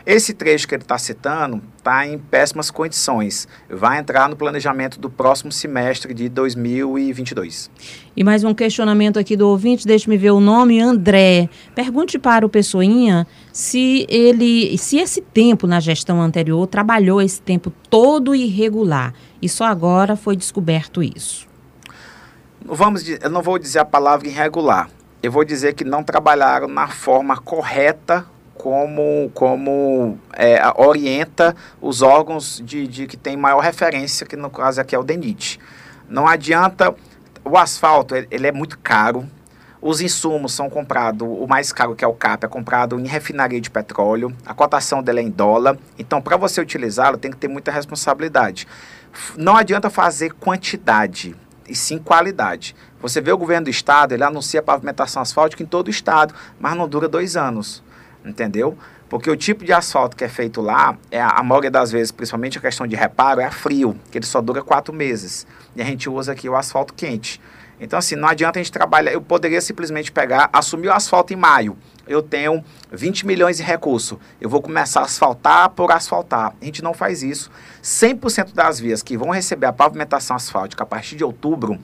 Esse 0.06 0.32
trecho 0.32 0.68
que 0.68 0.74
ele 0.76 0.84
está 0.84 0.96
citando 0.96 1.60
está 1.76 2.06
em 2.06 2.16
péssimas 2.16 2.70
condições. 2.70 3.48
Vai 3.68 3.98
entrar 3.98 4.28
no 4.28 4.36
planejamento 4.36 5.00
do 5.00 5.10
próximo 5.10 5.50
semestre 5.50 6.14
de 6.14 6.28
2022. 6.28 7.68
E 8.16 8.22
mais 8.22 8.44
um 8.44 8.54
questionamento 8.54 9.18
aqui 9.18 9.36
do 9.36 9.48
ouvinte, 9.48 9.84
deixe-me 9.84 10.16
ver 10.16 10.30
o 10.30 10.38
nome, 10.38 10.80
André. 10.80 11.48
Pergunte 11.74 12.20
para 12.20 12.46
o 12.46 12.48
Pessoinha 12.48 13.26
se 13.52 14.06
ele, 14.08 14.78
se 14.78 14.96
esse 14.96 15.20
tempo 15.20 15.66
na 15.66 15.80
gestão 15.80 16.22
anterior 16.22 16.68
trabalhou 16.68 17.20
esse 17.20 17.40
tempo 17.40 17.72
todo 17.90 18.32
irregular 18.32 19.12
e 19.42 19.48
só 19.48 19.64
agora 19.64 20.14
foi 20.14 20.36
descoberto 20.36 21.02
isso. 21.02 21.48
Vamos, 22.64 23.08
eu 23.08 23.28
não 23.28 23.42
vou 23.42 23.58
dizer 23.58 23.80
a 23.80 23.84
palavra 23.84 24.28
irregular. 24.28 24.88
Eu 25.26 25.32
vou 25.32 25.44
dizer 25.44 25.74
que 25.74 25.82
não 25.82 26.04
trabalharam 26.04 26.68
na 26.68 26.86
forma 26.86 27.36
correta 27.36 28.24
como, 28.54 29.28
como 29.34 30.16
é, 30.32 30.60
orienta 30.76 31.56
os 31.80 32.00
órgãos 32.00 32.62
de, 32.64 32.86
de 32.86 33.08
que 33.08 33.16
tem 33.16 33.36
maior 33.36 33.58
referência, 33.58 34.24
que 34.24 34.36
no 34.36 34.48
caso 34.48 34.80
aqui 34.80 34.94
é 34.94 34.98
o 35.00 35.02
DENIT. 35.02 35.58
Não 36.08 36.28
adianta, 36.28 36.94
o 37.44 37.58
asfalto 37.58 38.14
ele 38.14 38.46
é 38.46 38.52
muito 38.52 38.78
caro, 38.78 39.26
os 39.82 40.00
insumos 40.00 40.52
são 40.52 40.70
comprados, 40.70 41.26
o 41.26 41.44
mais 41.48 41.72
caro 41.72 41.96
que 41.96 42.04
é 42.04 42.08
o 42.08 42.14
CAP, 42.14 42.44
é 42.44 42.48
comprado 42.48 42.96
em 43.00 43.08
refinaria 43.08 43.60
de 43.60 43.68
petróleo, 43.68 44.32
a 44.46 44.54
cotação 44.54 45.02
dele 45.02 45.18
é 45.18 45.22
em 45.24 45.30
dólar, 45.30 45.76
então 45.98 46.22
para 46.22 46.36
você 46.36 46.60
utilizá-lo 46.60 47.18
tem 47.18 47.32
que 47.32 47.36
ter 47.36 47.48
muita 47.48 47.72
responsabilidade. 47.72 48.68
Não 49.36 49.56
adianta 49.56 49.90
fazer 49.90 50.34
quantidade, 50.34 51.34
e 51.68 51.74
sim 51.74 51.98
qualidade. 51.98 52.74
Você 53.00 53.20
vê 53.20 53.32
o 53.32 53.38
governo 53.38 53.64
do 53.64 53.70
estado, 53.70 54.12
ele 54.12 54.24
anuncia 54.24 54.62
pavimentação 54.62 55.22
asfáltica 55.22 55.62
em 55.62 55.66
todo 55.66 55.88
o 55.88 55.90
estado, 55.90 56.34
mas 56.58 56.76
não 56.76 56.88
dura 56.88 57.08
dois 57.08 57.36
anos 57.36 57.82
entendeu? 58.28 58.76
Porque 59.08 59.30
o 59.30 59.36
tipo 59.36 59.64
de 59.64 59.72
asfalto 59.72 60.16
que 60.16 60.24
é 60.24 60.28
feito 60.28 60.60
lá, 60.60 60.98
é 61.10 61.20
a, 61.20 61.42
maioria 61.42 61.70
das 61.70 61.92
vezes, 61.92 62.10
principalmente 62.10 62.58
a 62.58 62.60
questão 62.60 62.86
de 62.86 62.96
reparo, 62.96 63.40
é 63.40 63.44
a 63.44 63.50
frio, 63.52 63.96
que 64.10 64.18
ele 64.18 64.26
só 64.26 64.40
dura 64.40 64.62
quatro 64.62 64.92
meses. 64.92 65.46
E 65.76 65.82
a 65.82 65.84
gente 65.84 66.10
usa 66.10 66.32
aqui 66.32 66.48
o 66.48 66.56
asfalto 66.56 66.92
quente. 66.92 67.40
Então, 67.78 67.98
assim, 67.98 68.16
não 68.16 68.28
adianta 68.28 68.58
a 68.58 68.62
gente 68.62 68.72
trabalhar. 68.72 69.12
Eu 69.12 69.20
poderia 69.20 69.60
simplesmente 69.60 70.10
pegar, 70.10 70.50
assumir 70.52 70.88
o 70.88 70.92
asfalto 70.92 71.32
em 71.32 71.36
maio. 71.36 71.76
Eu 72.06 72.22
tenho 72.22 72.64
20 72.92 73.26
milhões 73.26 73.56
de 73.56 73.62
recurso. 73.62 74.18
Eu 74.40 74.48
vou 74.48 74.62
começar 74.62 75.00
a 75.00 75.04
asfaltar 75.04 75.70
por 75.70 75.90
asfaltar. 75.90 76.54
A 76.60 76.64
gente 76.64 76.82
não 76.82 76.94
faz 76.94 77.22
isso. 77.22 77.50
100% 77.82 78.54
das 78.54 78.78
vias 78.78 79.02
que 79.02 79.16
vão 79.16 79.30
receber 79.30 79.66
a 79.66 79.72
pavimentação 79.72 80.36
asfáltica 80.36 80.84
a 80.84 80.86
partir 80.86 81.16
de 81.16 81.24
outubro, 81.24 81.78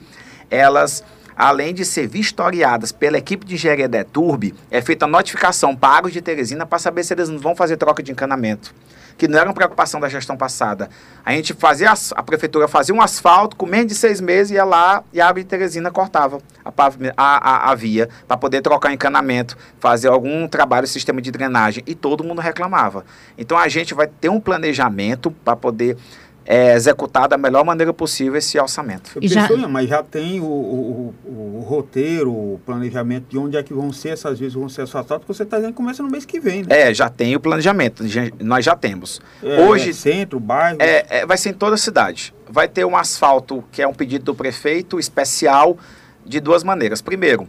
elas 0.49 1.03
além 1.35 1.73
de 1.73 1.85
ser 1.85 2.07
vistoriadas 2.07 2.91
pela 2.91 3.17
equipe 3.17 3.45
de 3.45 3.55
engenharia 3.55 3.87
da 3.87 3.99
Eturb, 3.99 4.53
é 4.69 4.81
feita 4.81 5.07
notificação 5.07 5.75
para 5.75 5.97
Águas 5.97 6.13
de 6.13 6.21
Teresina 6.21 6.65
para 6.65 6.79
saber 6.79 7.03
se 7.03 7.13
eles 7.13 7.29
não 7.29 7.39
vão 7.39 7.55
fazer 7.55 7.77
troca 7.77 8.01
de 8.01 8.11
encanamento. 8.11 8.73
Que 9.15 9.27
não 9.27 9.37
era 9.37 9.47
uma 9.47 9.53
preocupação 9.53 9.99
da 9.99 10.09
gestão 10.09 10.35
passada. 10.35 10.89
A 11.23 11.31
gente 11.33 11.53
fazia, 11.53 11.93
a 12.15 12.23
prefeitura 12.23 12.67
fazia 12.67 12.95
um 12.95 13.01
asfalto, 13.01 13.55
com 13.55 13.65
menos 13.65 13.87
de 13.87 13.95
seis 13.95 14.19
meses, 14.19 14.51
ia 14.51 14.65
lá 14.65 15.03
e 15.13 15.21
a 15.21 15.27
Água 15.27 15.43
de 15.43 15.47
Teresina 15.47 15.91
cortava 15.91 16.39
a, 16.65 16.73
a, 17.15 17.71
a 17.71 17.75
via 17.75 18.09
para 18.27 18.37
poder 18.37 18.63
trocar 18.63 18.91
encanamento, 18.91 19.55
fazer 19.79 20.07
algum 20.07 20.47
trabalho 20.47 20.87
sistema 20.87 21.21
de 21.21 21.29
drenagem. 21.29 21.83
E 21.85 21.93
todo 21.93 22.23
mundo 22.23 22.41
reclamava. 22.41 23.05
Então 23.37 23.55
a 23.55 23.67
gente 23.67 23.93
vai 23.93 24.07
ter 24.07 24.29
um 24.29 24.39
planejamento 24.39 25.29
para 25.29 25.55
poder 25.55 25.95
é, 26.45 26.73
executar 26.73 27.27
da 27.27 27.37
melhor 27.37 27.63
maneira 27.63 27.93
possível 27.93 28.35
esse 28.35 28.59
orçamento. 28.59 29.11
Eu 29.15 29.27
já... 29.27 29.47
Pensou, 29.47 29.69
mas 29.69 29.87
já 29.87 30.03
tem 30.03 30.39
o, 30.39 30.45
o, 30.45 31.15
o, 31.25 31.29
o, 31.59 31.59
roteiro, 31.61 32.31
o 32.31 32.61
planejamento 32.65 33.25
de 33.29 33.37
onde 33.37 33.57
é 33.57 33.63
que 33.63 33.73
vão 33.73 33.91
ser 33.91 34.09
essas 34.09 34.39
vezes 34.39 34.53
vão 34.53 34.67
ser 34.67 34.81
asfaltados, 34.81 35.25
porque 35.25 35.33
você 35.33 35.43
está 35.43 35.57
dizendo 35.57 35.71
que 35.71 35.77
começa 35.77 36.03
no 36.03 36.09
mês 36.09 36.25
que 36.25 36.39
vem, 36.39 36.63
né? 36.63 36.89
É, 36.89 36.93
já 36.93 37.09
tem 37.09 37.35
o 37.35 37.39
planejamento, 37.39 38.05
já, 38.07 38.23
nós 38.39 38.65
já 38.65 38.75
temos. 38.75 39.21
É, 39.41 39.61
Hoje, 39.61 39.91
é 39.91 39.93
centro, 39.93 40.39
bairro? 40.39 40.77
É, 40.79 41.05
é, 41.09 41.25
vai 41.25 41.37
ser 41.37 41.49
em 41.49 41.53
toda 41.53 41.75
a 41.75 41.77
cidade. 41.77 42.33
Vai 42.49 42.67
ter 42.67 42.85
um 42.85 42.95
asfalto, 42.95 43.63
que 43.71 43.81
é 43.81 43.87
um 43.87 43.93
pedido 43.93 44.25
do 44.25 44.35
prefeito, 44.35 44.99
especial, 44.99 45.77
de 46.25 46.39
duas 46.39 46.63
maneiras. 46.63 47.01
Primeiro, 47.01 47.47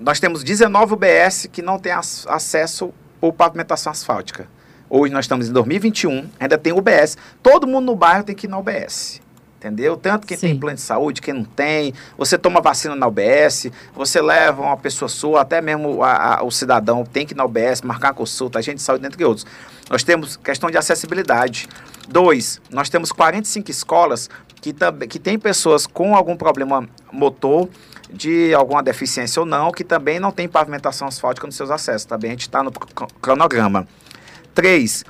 nós 0.00 0.18
temos 0.18 0.42
19 0.42 0.94
UBS 0.94 1.48
que 1.50 1.62
não 1.62 1.78
têm 1.78 1.92
acesso 1.92 2.92
por 3.20 3.32
pavimentação 3.32 3.92
asfáltica. 3.92 4.48
Hoje 4.94 5.10
nós 5.10 5.24
estamos 5.24 5.48
em 5.48 5.52
2021, 5.54 6.28
ainda 6.38 6.58
tem 6.58 6.70
UBS. 6.70 7.16
Todo 7.42 7.66
mundo 7.66 7.86
no 7.86 7.96
bairro 7.96 8.24
tem 8.24 8.34
que 8.34 8.46
ir 8.46 8.50
na 8.50 8.58
UBS. 8.58 9.22
Entendeu? 9.56 9.96
Tanto 9.96 10.26
quem 10.26 10.36
Sim. 10.36 10.48
tem 10.48 10.58
plano 10.58 10.76
de 10.76 10.82
saúde, 10.82 11.22
quem 11.22 11.32
não 11.32 11.44
tem. 11.44 11.94
Você 12.18 12.36
toma 12.36 12.60
vacina 12.60 12.94
na 12.94 13.06
UBS, 13.06 13.70
você 13.94 14.20
leva 14.20 14.60
uma 14.60 14.76
pessoa 14.76 15.08
sua, 15.08 15.40
até 15.40 15.62
mesmo 15.62 16.02
a, 16.02 16.40
a, 16.40 16.44
o 16.44 16.50
cidadão 16.50 17.06
tem 17.06 17.24
que 17.24 17.32
ir 17.32 17.36
na 17.38 17.44
UBS, 17.46 17.80
marcar 17.80 18.12
consulta, 18.12 18.58
agente 18.58 18.76
de 18.76 18.82
saúde, 18.82 19.06
entre 19.06 19.24
outros. 19.24 19.46
Nós 19.88 20.04
temos 20.04 20.36
questão 20.36 20.70
de 20.70 20.76
acessibilidade. 20.76 21.70
Dois, 22.06 22.60
nós 22.70 22.90
temos 22.90 23.12
45 23.12 23.70
escolas 23.70 24.28
que, 24.60 24.74
que 25.08 25.18
tem 25.18 25.38
pessoas 25.38 25.86
com 25.86 26.14
algum 26.14 26.36
problema 26.36 26.86
motor, 27.10 27.66
de 28.12 28.52
alguma 28.52 28.82
deficiência 28.82 29.40
ou 29.40 29.46
não, 29.46 29.72
que 29.72 29.84
também 29.84 30.20
não 30.20 30.30
tem 30.30 30.46
pavimentação 30.46 31.08
asfáltica 31.08 31.46
nos 31.46 31.56
seus 31.56 31.70
acessos. 31.70 32.04
Também 32.04 32.28
a 32.28 32.34
gente 32.34 32.42
está 32.42 32.62
no 32.62 32.70
cronograma. 33.22 33.88
Três, 34.54 35.02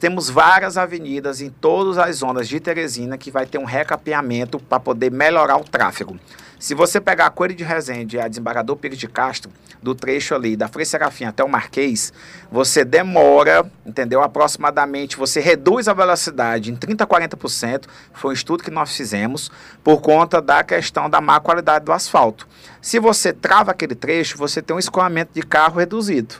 temos 0.00 0.30
várias 0.30 0.78
avenidas 0.78 1.42
em 1.42 1.50
todas 1.50 1.98
as 1.98 2.16
zonas 2.16 2.48
de 2.48 2.58
Teresina 2.58 3.18
que 3.18 3.30
vai 3.30 3.44
ter 3.44 3.58
um 3.58 3.64
recapeamento 3.64 4.58
para 4.58 4.80
poder 4.80 5.10
melhorar 5.10 5.58
o 5.58 5.64
tráfego. 5.64 6.18
Se 6.58 6.74
você 6.74 6.98
pegar 6.98 7.26
a 7.26 7.30
Coelho 7.30 7.54
de 7.54 7.62
Resende 7.62 8.16
e 8.16 8.20
a 8.20 8.26
Desembargador 8.26 8.74
Pires 8.76 8.98
de 8.98 9.06
Castro, 9.06 9.52
do 9.82 9.94
trecho 9.94 10.34
ali 10.34 10.56
da 10.56 10.66
Frei 10.66 10.86
Serafim 10.86 11.26
até 11.26 11.44
o 11.44 11.48
Marquês, 11.48 12.10
você 12.50 12.86
demora, 12.86 13.70
entendeu? 13.84 14.22
Aproximadamente, 14.22 15.18
você 15.18 15.38
reduz 15.38 15.86
a 15.86 15.92
velocidade 15.92 16.72
em 16.72 16.76
30% 16.76 17.02
a 17.02 17.06
40%, 17.06 17.84
foi 18.14 18.30
um 18.30 18.32
estudo 18.34 18.64
que 18.64 18.70
nós 18.70 18.96
fizemos, 18.96 19.50
por 19.84 20.00
conta 20.00 20.40
da 20.40 20.64
questão 20.64 21.10
da 21.10 21.20
má 21.20 21.38
qualidade 21.38 21.84
do 21.84 21.92
asfalto. 21.92 22.48
Se 22.80 22.98
você 22.98 23.32
trava 23.32 23.72
aquele 23.72 23.94
trecho, 23.94 24.38
você 24.38 24.62
tem 24.62 24.74
um 24.74 24.78
escoamento 24.78 25.32
de 25.34 25.42
carro 25.42 25.78
reduzido. 25.78 26.36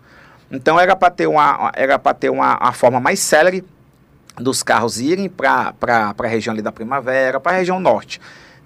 Então 0.50 0.78
era 0.78 0.94
para 0.94 1.10
ter 1.10 1.26
uma, 1.26 1.72
era 1.74 1.98
ter 1.98 2.30
uma, 2.30 2.58
uma 2.58 2.72
forma 2.72 3.00
mais 3.00 3.20
célere 3.20 3.64
dos 4.36 4.62
carros 4.62 5.00
irem 5.00 5.28
para 5.28 5.74
a 6.18 6.26
região 6.26 6.52
ali 6.52 6.62
da 6.62 6.70
Primavera, 6.72 7.40
para 7.40 7.52
a 7.52 7.58
região 7.58 7.80
norte 7.80 8.20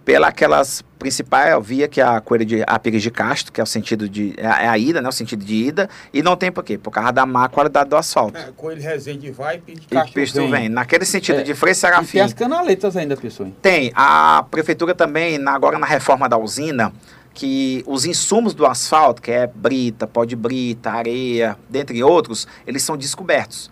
pela 0.04 0.28
aquelas 0.28 0.82
principais 0.98 1.54
via 1.64 1.86
que 1.86 2.00
é 2.00 2.04
a 2.04 2.20
coelho 2.20 2.44
de 2.44 2.64
a 2.66 2.78
Pires 2.78 3.02
de 3.02 3.10
Castro, 3.10 3.52
que 3.52 3.60
é 3.60 3.64
o 3.64 3.66
sentido 3.66 4.08
de 4.08 4.34
é, 4.36 4.44
é 4.44 4.68
a 4.68 4.76
ida, 4.76 5.00
né, 5.00 5.08
o 5.08 5.12
sentido 5.12 5.44
de 5.44 5.54
ida, 5.54 5.88
e 6.12 6.22
não 6.22 6.36
tem 6.36 6.50
por 6.50 6.64
quê? 6.64 6.76
Por 6.76 6.90
causa 6.90 7.12
da 7.12 7.24
má 7.24 7.48
qualidade 7.48 7.90
do 7.90 7.96
asfalto. 7.96 8.36
É, 8.36 8.48
coelho 8.56 8.82
Resende 8.82 9.30
vai, 9.30 9.58
Pires 9.58 9.82
de 9.82 9.86
Castro, 9.86 10.20
e 10.20 10.24
vem. 10.24 10.50
vem. 10.50 10.68
Naquele 10.68 11.04
sentido 11.04 11.40
é, 11.40 11.42
de 11.42 11.54
Frei 11.54 11.74
Serafim. 11.74 12.08
E 12.08 12.12
tem 12.12 12.20
as 12.22 12.32
canaletas 12.32 12.96
ainda, 12.96 13.16
pessoal. 13.16 13.50
Tem. 13.62 13.92
A 13.94 14.44
prefeitura 14.50 14.94
também, 14.94 15.38
na, 15.38 15.52
agora 15.52 15.78
na 15.78 15.86
reforma 15.86 16.28
da 16.28 16.36
usina, 16.36 16.92
que 17.32 17.82
os 17.86 18.04
insumos 18.04 18.54
do 18.54 18.66
asfalto, 18.66 19.22
que 19.22 19.30
é 19.30 19.46
brita, 19.46 20.06
pó 20.06 20.24
de 20.24 20.36
brita, 20.36 20.90
areia, 20.90 21.56
dentre 21.68 22.02
outros, 22.02 22.46
eles 22.66 22.82
são 22.82 22.96
descobertos. 22.96 23.70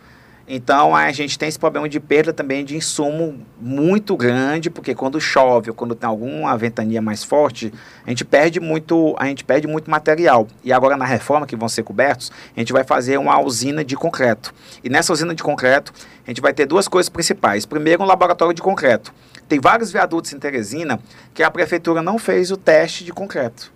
Então 0.50 0.96
a 0.96 1.12
gente 1.12 1.38
tem 1.38 1.46
esse 1.46 1.58
problema 1.58 1.86
de 1.86 2.00
perda 2.00 2.32
também 2.32 2.64
de 2.64 2.74
insumo 2.74 3.38
muito 3.60 4.16
grande, 4.16 4.70
porque 4.70 4.94
quando 4.94 5.20
chove 5.20 5.68
ou 5.68 5.76
quando 5.76 5.94
tem 5.94 6.08
alguma 6.08 6.56
ventania 6.56 7.02
mais 7.02 7.22
forte, 7.22 7.70
a 8.06 8.08
gente 8.08 8.24
perde 8.24 8.58
muito, 8.58 9.14
a 9.18 9.26
gente 9.26 9.44
perde 9.44 9.66
muito 9.66 9.90
material. 9.90 10.48
E 10.64 10.72
agora 10.72 10.96
na 10.96 11.04
reforma 11.04 11.46
que 11.46 11.54
vão 11.54 11.68
ser 11.68 11.82
cobertos, 11.82 12.32
a 12.56 12.60
gente 12.60 12.72
vai 12.72 12.82
fazer 12.82 13.18
uma 13.18 13.38
usina 13.38 13.84
de 13.84 13.94
concreto. 13.94 14.54
E 14.82 14.88
nessa 14.88 15.12
usina 15.12 15.34
de 15.34 15.42
concreto, 15.42 15.92
a 16.26 16.30
gente 16.30 16.40
vai 16.40 16.54
ter 16.54 16.64
duas 16.64 16.88
coisas 16.88 17.10
principais. 17.10 17.66
Primeiro, 17.66 18.02
um 18.02 18.06
laboratório 18.06 18.54
de 18.54 18.62
concreto. 18.62 19.12
Tem 19.48 19.58
vários 19.58 19.90
viadutos 19.90 20.32
em 20.32 20.38
Teresina 20.38 21.00
que 21.32 21.42
a 21.42 21.50
prefeitura 21.50 22.02
não 22.02 22.18
fez 22.18 22.50
o 22.50 22.56
teste 22.56 23.04
de 23.04 23.12
concreto 23.12 23.72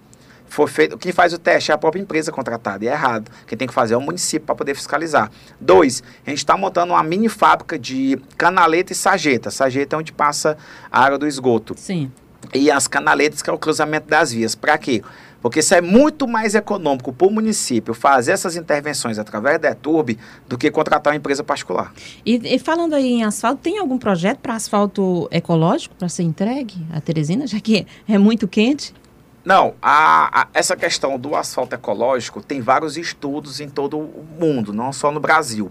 for 0.52 0.68
feito, 0.68 0.98
quem 0.98 1.12
faz 1.12 1.32
o 1.32 1.38
teste 1.38 1.70
é 1.70 1.74
a 1.74 1.78
própria 1.78 2.00
empresa 2.00 2.30
contratada, 2.30 2.84
e 2.84 2.88
é 2.88 2.92
errado. 2.92 3.30
Quem 3.46 3.56
tem 3.56 3.66
que 3.66 3.72
fazer 3.72 3.94
é 3.94 3.96
o 3.96 4.00
município 4.00 4.44
para 4.44 4.54
poder 4.54 4.74
fiscalizar. 4.74 5.30
Dois, 5.58 6.02
a 6.26 6.30
gente 6.30 6.40
está 6.40 6.56
montando 6.56 6.92
uma 6.92 7.02
mini 7.02 7.28
fábrica 7.28 7.78
de 7.78 8.20
canaleta 8.36 8.92
e 8.92 8.94
sarjeta. 8.96 9.50
Sarjeta 9.50 9.96
é 9.96 9.98
onde 9.98 10.12
passa 10.12 10.58
a 10.90 11.04
água 11.04 11.18
do 11.18 11.26
esgoto. 11.26 11.74
Sim. 11.78 12.12
E 12.52 12.70
as 12.70 12.86
canaletas, 12.86 13.40
que 13.40 13.48
é 13.48 13.52
o 13.52 13.58
cruzamento 13.58 14.08
das 14.08 14.32
vias. 14.32 14.54
Para 14.54 14.76
quê? 14.76 15.02
Porque 15.42 15.58
isso 15.58 15.74
é 15.74 15.80
muito 15.80 16.28
mais 16.28 16.54
econômico 16.54 17.12
para 17.12 17.26
o 17.26 17.30
município 17.30 17.92
fazer 17.92 18.30
essas 18.30 18.54
intervenções 18.54 19.18
através 19.18 19.58
da 19.58 19.70
ETURB 19.70 20.16
do 20.48 20.56
que 20.56 20.70
contratar 20.70 21.12
uma 21.12 21.16
empresa 21.16 21.42
particular. 21.42 21.92
E, 22.24 22.54
e 22.54 22.58
falando 22.60 22.94
aí 22.94 23.14
em 23.14 23.24
asfalto, 23.24 23.60
tem 23.60 23.78
algum 23.78 23.98
projeto 23.98 24.38
para 24.38 24.54
asfalto 24.54 25.28
ecológico 25.32 25.96
para 25.96 26.08
ser 26.08 26.22
entregue 26.22 26.86
a 26.92 27.00
Teresina, 27.00 27.46
já 27.46 27.58
que 27.58 27.84
é 28.08 28.16
muito 28.16 28.46
quente? 28.46 28.94
Não, 29.44 29.74
a, 29.82 30.42
a, 30.42 30.48
essa 30.54 30.76
questão 30.76 31.18
do 31.18 31.34
asfalto 31.34 31.74
ecológico 31.74 32.40
tem 32.40 32.60
vários 32.60 32.96
estudos 32.96 33.60
em 33.60 33.68
todo 33.68 33.98
o 33.98 34.24
mundo, 34.38 34.72
não 34.72 34.92
só 34.92 35.10
no 35.10 35.18
Brasil. 35.18 35.68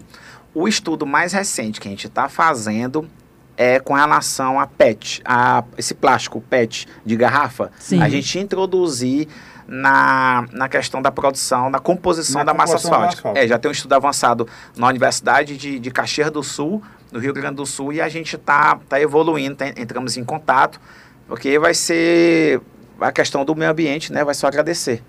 O 0.54 0.68
estudo 0.68 1.06
mais 1.06 1.32
recente 1.32 1.80
que 1.80 1.88
a 1.88 1.90
gente 1.90 2.06
está 2.06 2.28
fazendo 2.28 3.08
é 3.56 3.80
com 3.80 3.94
relação 3.94 4.60
a 4.60 4.66
PET, 4.66 5.22
a 5.24 5.64
esse 5.78 5.94
plástico 5.94 6.40
PET 6.40 6.86
de 7.04 7.16
garrafa. 7.16 7.70
Sim. 7.78 8.02
A 8.02 8.08
gente 8.08 8.38
introduzir 8.38 9.28
na, 9.72 10.46
na 10.52 10.68
questão 10.68 11.00
da 11.00 11.10
produção, 11.10 11.70
na 11.70 11.78
composição 11.78 12.40
na 12.40 12.52
da 12.52 12.54
massa 12.54 12.76
asfáltica. 12.76 13.32
É, 13.34 13.48
já 13.48 13.58
tem 13.58 13.70
um 13.70 13.72
estudo 13.72 13.94
avançado 13.94 14.46
na 14.76 14.86
Universidade 14.86 15.56
de, 15.56 15.78
de 15.78 15.90
Caxias 15.90 16.30
do 16.30 16.42
Sul, 16.42 16.82
no 17.10 17.18
Rio 17.18 17.32
Grande 17.32 17.56
do 17.56 17.64
Sul, 17.64 17.90
e 17.90 17.98
a 17.98 18.06
gente 18.06 18.36
está 18.36 18.78
tá 18.86 19.00
evoluindo, 19.00 19.56
tá, 19.56 19.68
entramos 19.68 20.18
em 20.18 20.24
contato, 20.24 20.78
porque 21.26 21.58
vai 21.58 21.72
ser 21.72 22.60
a 23.00 23.10
questão 23.10 23.46
do 23.46 23.56
meio 23.56 23.70
ambiente, 23.70 24.12
né, 24.12 24.22
vai 24.22 24.34
só 24.34 24.46
agradecer. 24.46 25.02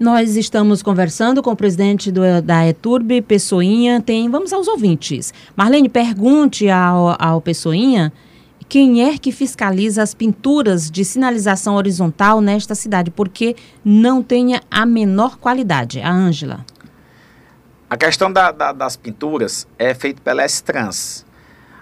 Nós 0.00 0.34
estamos 0.34 0.82
conversando 0.82 1.42
com 1.42 1.50
o 1.50 1.56
presidente 1.56 2.10
do, 2.10 2.22
da 2.40 2.66
ETURB, 2.66 3.20
Pessoinha. 3.20 4.00
Tem, 4.00 4.30
vamos 4.30 4.52
aos 4.52 4.66
ouvintes. 4.66 5.34
Marlene, 5.54 5.88
pergunte 5.88 6.70
ao, 6.70 7.16
ao 7.18 7.40
Pessoinha 7.40 8.12
quem 8.74 9.08
é 9.08 9.16
que 9.16 9.30
fiscaliza 9.30 10.02
as 10.02 10.14
pinturas 10.14 10.90
de 10.90 11.04
sinalização 11.04 11.76
horizontal 11.76 12.40
nesta 12.40 12.74
cidade, 12.74 13.08
porque 13.08 13.54
não 13.84 14.20
tenha 14.20 14.60
a 14.68 14.84
menor 14.84 15.36
qualidade. 15.36 16.00
A 16.00 16.10
Ângela. 16.10 16.66
A 17.88 17.96
questão 17.96 18.32
da, 18.32 18.50
da, 18.50 18.72
das 18.72 18.96
pinturas 18.96 19.68
é 19.78 19.94
feita 19.94 20.20
pela 20.20 20.42
S-Trans. 20.42 21.24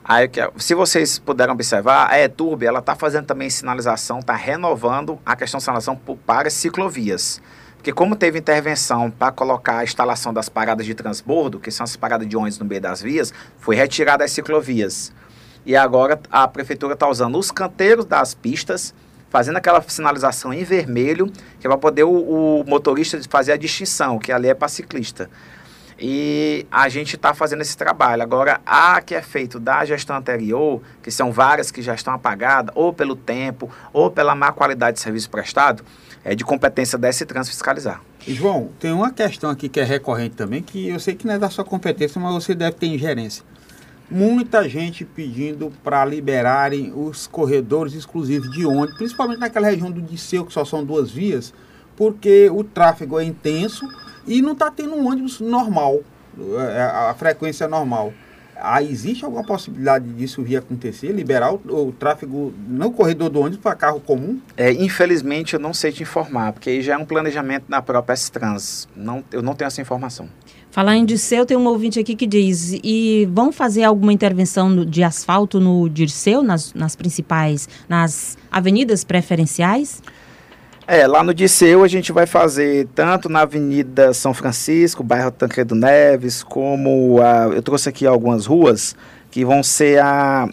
Aí, 0.04 0.28
se 0.58 0.74
vocês 0.74 1.18
puderam 1.18 1.54
observar, 1.54 2.10
a 2.10 2.20
ETURB 2.20 2.66
ela 2.66 2.80
está 2.80 2.94
fazendo 2.94 3.24
também 3.24 3.48
sinalização, 3.48 4.18
está 4.18 4.34
renovando 4.34 5.18
a 5.24 5.34
questão 5.34 5.56
de 5.56 5.64
sinalização 5.64 5.98
para 6.26 6.50
ciclovias. 6.50 7.40
Porque 7.76 7.90
como 7.90 8.14
teve 8.14 8.38
intervenção 8.38 9.10
para 9.10 9.32
colocar 9.32 9.78
a 9.78 9.84
instalação 9.84 10.30
das 10.30 10.50
paradas 10.50 10.84
de 10.84 10.94
transbordo, 10.94 11.58
que 11.58 11.70
são 11.70 11.84
as 11.84 11.96
paradas 11.96 12.28
de 12.28 12.36
ônibus 12.36 12.58
no 12.58 12.66
meio 12.66 12.82
das 12.82 13.00
vias, 13.00 13.32
foi 13.58 13.76
retirada 13.76 14.22
as 14.22 14.30
ciclovias. 14.30 15.10
E 15.64 15.76
agora 15.76 16.20
a 16.30 16.46
prefeitura 16.48 16.94
está 16.94 17.08
usando 17.08 17.38
os 17.38 17.50
canteiros 17.50 18.04
das 18.04 18.34
pistas, 18.34 18.94
fazendo 19.30 19.56
aquela 19.56 19.80
sinalização 19.82 20.52
em 20.52 20.64
vermelho, 20.64 21.30
que 21.60 21.66
é 21.66 21.70
para 21.70 21.78
poder 21.78 22.04
o, 22.04 22.10
o 22.60 22.64
motorista 22.66 23.20
fazer 23.28 23.52
a 23.52 23.56
distinção, 23.56 24.18
que 24.18 24.32
ali 24.32 24.48
é 24.48 24.54
para 24.54 24.68
ciclista. 24.68 25.30
E 26.04 26.66
a 26.68 26.88
gente 26.88 27.14
está 27.14 27.32
fazendo 27.32 27.62
esse 27.62 27.76
trabalho. 27.76 28.22
Agora, 28.22 28.60
a 28.66 29.00
que 29.00 29.14
é 29.14 29.22
feito 29.22 29.60
da 29.60 29.84
gestão 29.84 30.16
anterior, 30.16 30.82
que 31.00 31.12
são 31.12 31.30
várias 31.30 31.70
que 31.70 31.80
já 31.80 31.94
estão 31.94 32.12
apagadas, 32.12 32.74
ou 32.74 32.92
pelo 32.92 33.14
tempo, 33.14 33.70
ou 33.92 34.10
pela 34.10 34.34
má 34.34 34.50
qualidade 34.50 34.96
de 34.96 35.02
serviço 35.02 35.30
prestado, 35.30 35.84
é 36.24 36.34
de 36.34 36.44
competência 36.44 36.98
da 36.98 37.08
S-Trans 37.08 37.48
fiscalizar. 37.48 38.00
João, 38.26 38.70
tem 38.80 38.92
uma 38.92 39.12
questão 39.12 39.48
aqui 39.48 39.68
que 39.68 39.78
é 39.78 39.84
recorrente 39.84 40.34
também, 40.34 40.60
que 40.60 40.88
eu 40.88 40.98
sei 40.98 41.14
que 41.14 41.26
não 41.26 41.34
é 41.34 41.38
da 41.38 41.48
sua 41.48 41.64
competência, 41.64 42.20
mas 42.20 42.34
você 42.34 42.54
deve 42.54 42.72
ter 42.72 42.86
ingerência. 42.86 43.44
Muita 44.12 44.68
gente 44.68 45.06
pedindo 45.06 45.72
para 45.82 46.04
liberarem 46.04 46.92
os 46.94 47.26
corredores 47.26 47.94
exclusivos 47.94 48.50
de 48.50 48.66
ônibus, 48.66 48.98
principalmente 48.98 49.38
naquela 49.38 49.70
região 49.70 49.90
do 49.90 50.02
Disseu, 50.02 50.44
que 50.44 50.52
só 50.52 50.66
são 50.66 50.84
duas 50.84 51.10
vias, 51.10 51.54
porque 51.96 52.50
o 52.50 52.62
tráfego 52.62 53.18
é 53.18 53.24
intenso 53.24 53.88
e 54.26 54.42
não 54.42 54.52
está 54.52 54.70
tendo 54.70 54.94
um 54.94 55.08
ônibus 55.08 55.40
normal, 55.40 56.00
é, 56.38 56.82
a 56.82 57.14
frequência 57.14 57.66
normal. 57.66 58.12
Ah, 58.54 58.82
existe 58.82 59.24
alguma 59.24 59.44
possibilidade 59.44 60.06
disso 60.10 60.42
vir 60.42 60.58
acontecer, 60.58 61.10
liberar 61.10 61.54
o, 61.54 61.88
o 61.88 61.92
tráfego 61.92 62.52
no 62.68 62.92
corredor 62.92 63.30
do 63.30 63.40
ônibus 63.40 63.60
para 63.60 63.74
carro 63.74 63.98
comum? 63.98 64.38
É, 64.58 64.70
infelizmente 64.70 65.54
eu 65.54 65.60
não 65.60 65.72
sei 65.72 65.90
te 65.90 66.02
informar, 66.02 66.52
porque 66.52 66.68
aí 66.68 66.82
já 66.82 66.94
é 66.94 66.98
um 66.98 67.06
planejamento 67.06 67.64
da 67.66 67.80
própria 67.80 68.12
S-Trans. 68.12 68.86
Não, 68.94 69.24
eu 69.32 69.40
não 69.40 69.54
tenho 69.54 69.68
essa 69.68 69.80
informação. 69.80 70.28
Falar 70.72 70.96
em 70.96 71.04
Dirceu, 71.04 71.44
tem 71.44 71.54
um 71.54 71.66
ouvinte 71.66 72.00
aqui 72.00 72.16
que 72.16 72.26
diz, 72.26 72.72
e 72.82 73.28
vão 73.30 73.52
fazer 73.52 73.84
alguma 73.84 74.10
intervenção 74.10 74.86
de 74.86 75.04
asfalto 75.04 75.60
no 75.60 75.86
Dirceu, 75.86 76.42
nas, 76.42 76.72
nas 76.72 76.96
principais, 76.96 77.68
nas 77.86 78.38
avenidas 78.50 79.04
preferenciais? 79.04 80.02
É, 80.86 81.06
lá 81.06 81.22
no 81.22 81.34
Disseu 81.34 81.84
a 81.84 81.88
gente 81.88 82.10
vai 82.10 82.24
fazer 82.24 82.88
tanto 82.94 83.28
na 83.28 83.42
Avenida 83.42 84.14
São 84.14 84.32
Francisco, 84.32 85.04
bairro 85.04 85.30
Tancredo 85.30 85.74
Neves, 85.74 86.42
como 86.42 87.20
a, 87.20 87.54
eu 87.54 87.60
trouxe 87.60 87.90
aqui 87.90 88.06
algumas 88.06 88.46
ruas 88.46 88.96
que 89.30 89.44
vão 89.44 89.62
ser 89.62 90.00
a 90.00 90.48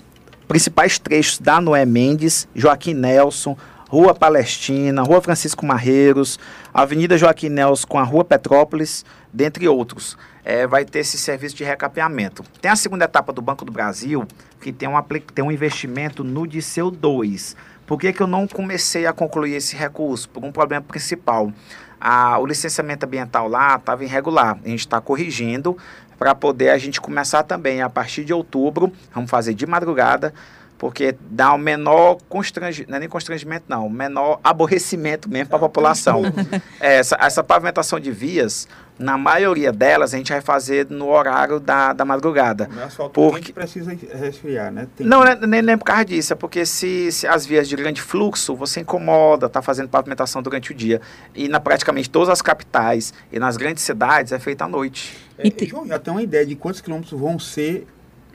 principais 0.49 0.99
trechos 0.99 1.39
da 1.39 1.61
Noé 1.61 1.85
Mendes, 1.85 2.45
Joaquim 2.53 2.93
Nelson, 2.93 3.55
Rua 3.89 4.13
Palestina, 4.13 5.01
Rua 5.01 5.21
Francisco 5.21 5.65
Marreiros, 5.65 6.37
Avenida 6.73 7.17
Joaquim 7.17 7.49
Nelson 7.49 7.87
com 7.87 7.97
a 7.99 8.03
Rua 8.03 8.23
Petrópolis, 8.23 9.05
dentre 9.33 9.67
outros. 9.67 10.17
É, 10.43 10.65
vai 10.65 10.85
ter 10.85 10.99
esse 10.99 11.17
serviço 11.17 11.55
de 11.55 11.63
recapeamento. 11.63 12.43
Tem 12.61 12.71
a 12.71 12.75
segunda 12.75 13.05
etapa 13.05 13.31
do 13.31 13.41
Banco 13.41 13.65
do 13.65 13.71
Brasil, 13.71 14.25
que 14.61 14.71
tem 14.71 14.87
um, 14.89 14.93
tem 15.33 15.45
um 15.45 15.51
investimento 15.51 16.23
no 16.23 16.47
Disseu 16.47 16.89
2 16.89 17.55
por 17.89 17.97
que, 17.97 18.13
que 18.13 18.21
eu 18.21 18.27
não 18.27 18.47
comecei 18.47 19.07
a 19.07 19.11
concluir 19.11 19.55
esse 19.55 19.75
recurso? 19.75 20.29
Por 20.29 20.45
um 20.45 20.51
problema 20.51 20.83
principal. 20.83 21.51
A, 21.99 22.37
o 22.37 22.45
licenciamento 22.45 23.03
ambiental 23.03 23.47
lá 23.47 23.77
estava 23.77 24.03
irregular. 24.03 24.59
A 24.63 24.67
gente 24.67 24.81
está 24.81 25.01
corrigindo 25.01 25.75
para 26.15 26.35
poder 26.35 26.69
a 26.69 26.77
gente 26.77 27.01
começar 27.01 27.41
também 27.41 27.81
a 27.81 27.89
partir 27.89 28.23
de 28.23 28.31
outubro. 28.31 28.93
Vamos 29.11 29.31
fazer 29.31 29.55
de 29.55 29.65
madrugada 29.65 30.35
porque 30.79 31.13
dá 31.29 31.53
um 31.53 31.57
menor 31.57 32.17
constrangimento, 32.29 32.89
não 32.89 32.95
é 32.95 32.99
nem 33.01 33.09
constrangimento 33.09 33.65
não, 33.67 33.89
menor 33.89 34.39
aborrecimento 34.41 35.29
mesmo 35.29 35.49
para 35.49 35.57
a 35.57 35.59
população. 35.59 36.23
É, 36.79 36.97
essa, 36.97 37.17
essa 37.19 37.43
pavimentação 37.43 37.99
de 37.99 38.09
vias, 38.09 38.67
na 38.97 39.17
maioria 39.17 39.71
delas, 39.71 40.13
a 40.13 40.17
gente 40.17 40.31
vai 40.31 40.39
fazer 40.39 40.87
no 40.89 41.09
horário 41.09 41.59
da, 41.59 41.91
da 41.91 42.05
madrugada. 42.05 42.69
O 42.99 43.09
porque 43.09 43.51
precisa 43.51 43.91
resfriar, 44.13 44.71
né? 44.71 44.87
Tem 44.95 45.05
não, 45.05 45.21
que... 45.21 45.29
É, 45.29 45.47
nem, 45.47 45.61
nem 45.61 45.77
por 45.77 45.83
causa 45.83 46.05
disso, 46.05 46.31
é 46.31 46.35
porque 46.35 46.65
se, 46.65 47.11
se 47.11 47.27
as 47.27 47.45
vias 47.45 47.67
de 47.67 47.75
grande 47.75 48.01
fluxo, 48.01 48.55
você 48.55 48.79
incomoda, 48.79 49.47
está 49.47 49.61
fazendo 49.61 49.89
pavimentação 49.89 50.41
durante 50.41 50.71
o 50.71 50.75
dia. 50.75 51.01
E 51.35 51.49
na 51.49 51.59
praticamente 51.59 52.09
todas 52.09 52.29
as 52.29 52.41
capitais 52.41 53.13
e 53.31 53.39
nas 53.39 53.57
grandes 53.57 53.83
cidades 53.83 54.31
é 54.31 54.39
feita 54.39 54.63
à 54.63 54.67
noite. 54.67 55.17
É, 55.37 55.65
João, 55.65 55.85
já 55.85 55.99
tem 55.99 56.13
uma 56.13 56.23
ideia 56.23 56.45
de 56.45 56.55
quantos 56.55 56.79
quilômetros 56.79 57.19
vão 57.19 57.37
ser 57.37 57.85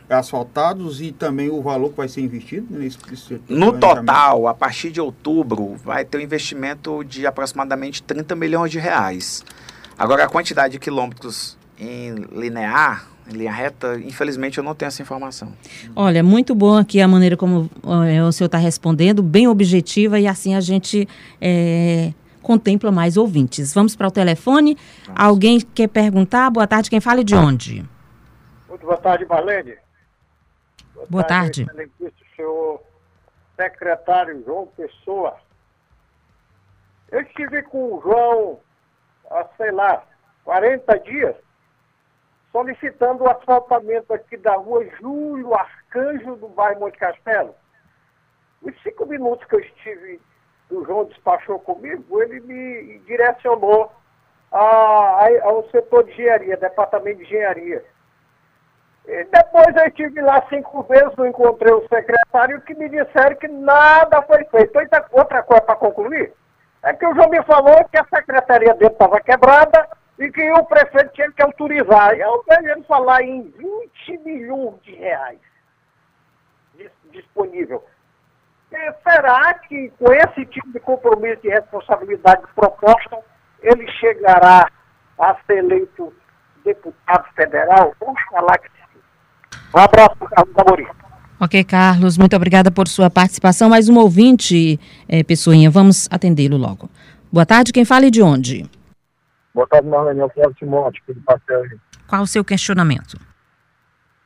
asfaltados 0.08 1.00
e 1.00 1.12
também 1.12 1.50
o 1.50 1.62
valor 1.62 1.90
que 1.90 1.96
vai 1.96 2.08
ser 2.08 2.20
investido 2.20 2.66
nesse, 2.78 2.98
nesse 3.10 3.40
No 3.48 3.72
total, 3.72 4.46
a 4.46 4.54
partir 4.54 4.90
de 4.90 5.00
outubro, 5.00 5.74
vai 5.76 6.04
ter 6.04 6.18
um 6.18 6.20
investimento 6.20 7.02
de 7.04 7.26
aproximadamente 7.26 8.02
30 8.02 8.34
milhões 8.34 8.70
de 8.70 8.78
reais. 8.78 9.44
Agora, 9.98 10.24
a 10.24 10.28
quantidade 10.28 10.72
de 10.72 10.78
quilômetros 10.78 11.56
em 11.78 12.14
linear, 12.32 13.08
em 13.28 13.32
linha 13.32 13.52
reta, 13.52 13.98
infelizmente 13.98 14.58
eu 14.58 14.64
não 14.64 14.74
tenho 14.74 14.88
essa 14.88 15.00
informação. 15.00 15.52
Olha, 15.96 16.22
muito 16.22 16.54
bom 16.54 16.76
aqui 16.76 17.00
a 17.00 17.08
maneira 17.08 17.36
como 17.36 17.70
é, 18.06 18.22
o 18.22 18.30
senhor 18.30 18.46
está 18.46 18.58
respondendo, 18.58 19.22
bem 19.22 19.48
objetiva 19.48 20.20
e 20.20 20.26
assim 20.26 20.54
a 20.54 20.60
gente 20.60 21.08
é, 21.40 22.12
contempla 22.42 22.92
mais 22.92 23.16
ouvintes. 23.16 23.72
Vamos 23.72 23.96
para 23.96 24.08
o 24.08 24.10
telefone. 24.10 24.76
Vamos. 25.06 25.20
Alguém 25.20 25.60
quer 25.60 25.88
perguntar? 25.88 26.50
Boa 26.50 26.66
tarde, 26.66 26.90
quem 26.90 27.00
fala 27.00 27.24
de 27.24 27.34
onde? 27.34 27.84
Muito 28.68 28.84
boa 28.84 28.98
tarde, 28.98 29.24
Marlene. 29.24 29.74
Boa, 31.08 31.24
tarde. 31.24 31.66
tarde. 31.66 32.14
senhor 32.36 32.82
secretário 33.56 34.42
João 34.44 34.66
Pessoa. 34.68 35.36
Eu 37.10 37.20
estive 37.20 37.62
com 37.62 37.94
o 37.94 38.00
João 38.00 38.60
há, 39.30 39.46
sei 39.56 39.70
lá, 39.70 40.04
40 40.44 40.98
dias, 41.00 41.36
solicitando 42.50 43.24
o 43.24 43.30
asfaltamento 43.30 44.12
aqui 44.12 44.36
da 44.36 44.54
rua 44.56 44.84
Júlio 45.00 45.54
Arcanjo, 45.54 46.36
do 46.36 46.48
bairro 46.48 46.80
Monte 46.80 46.98
Castelo. 46.98 47.54
Os 48.62 48.74
cinco 48.82 49.06
minutos 49.06 49.46
que 49.46 49.56
eu 49.56 49.60
estive, 49.60 50.20
o 50.70 50.84
João 50.84 51.04
despachou 51.04 51.58
comigo, 51.58 52.22
ele 52.22 52.40
me 52.40 52.98
direcionou 53.00 53.92
a, 54.50 55.26
a, 55.26 55.44
ao 55.44 55.68
setor 55.70 56.04
de 56.04 56.12
engenharia, 56.12 56.56
departamento 56.56 57.18
de 57.18 57.24
engenharia. 57.24 57.84
E 59.06 59.24
depois 59.24 59.76
eu 59.76 59.86
estive 59.86 60.20
lá 60.22 60.44
cinco 60.48 60.82
vezes, 60.84 61.14
não 61.16 61.26
encontrei 61.26 61.72
o 61.72 61.86
secretário, 61.88 62.60
que 62.62 62.74
me 62.74 62.88
disseram 62.88 63.36
que 63.36 63.48
nada 63.48 64.22
foi 64.22 64.44
feito. 64.44 64.80
Então, 64.80 65.04
outra 65.12 65.42
coisa 65.42 65.62
para 65.62 65.76
concluir, 65.76 66.32
é 66.82 66.92
que 66.94 67.06
o 67.06 67.14
João 67.14 67.28
me 67.28 67.42
falou 67.42 67.84
que 67.90 67.98
a 67.98 68.06
secretaria 68.14 68.74
dele 68.74 68.92
estava 68.92 69.20
quebrada 69.20 69.88
e 70.18 70.30
que 70.30 70.50
o 70.52 70.64
prefeito 70.64 71.12
tinha 71.12 71.30
que 71.32 71.42
autorizar. 71.42 72.14
Eu 72.14 72.42
vejo 72.48 72.68
ele 72.68 72.82
falar 72.84 73.22
em 73.22 73.42
20 74.06 74.18
milhões 74.24 74.80
de 74.82 74.94
reais 74.94 75.40
disponível. 77.10 77.84
E 78.72 78.92
será 79.08 79.54
que 79.54 79.90
com 79.98 80.12
esse 80.12 80.44
tipo 80.46 80.72
de 80.72 80.80
compromisso 80.80 81.40
e 81.44 81.50
responsabilidade 81.50 82.42
proposta, 82.54 83.18
ele 83.62 83.86
chegará 83.92 84.68
a 85.18 85.36
ser 85.46 85.58
eleito 85.58 86.12
deputado 86.64 87.32
federal? 87.34 87.94
Vamos 88.00 88.20
falar 88.24 88.58
que 88.58 88.68
um 89.74 89.78
abraço 89.78 90.16
Carlos 90.30 90.54
Amorim. 90.56 90.86
Ok, 91.40 91.64
Carlos, 91.64 92.16
muito 92.16 92.36
obrigada 92.36 92.70
por 92.70 92.86
sua 92.86 93.10
participação. 93.10 93.68
Mais 93.68 93.88
um 93.88 93.98
ouvinte, 93.98 94.78
é, 95.08 95.22
Pessoinha, 95.24 95.70
vamos 95.70 96.08
atendê-lo 96.10 96.56
logo. 96.56 96.88
Boa 97.32 97.44
tarde, 97.44 97.72
quem 97.72 97.84
fala 97.84 98.06
e 98.06 98.10
de 98.10 98.22
onde? 98.22 98.70
Boa 99.52 99.66
tarde, 99.66 99.88
Marlene, 99.88 100.20
é 100.20 100.24
o 100.24 100.28
Flávio 100.30 100.54
Timóteo, 100.54 101.02
do 101.08 101.20
Pastel. 101.22 101.64
Qual 102.06 102.22
o 102.22 102.26
seu 102.26 102.44
questionamento? 102.44 103.18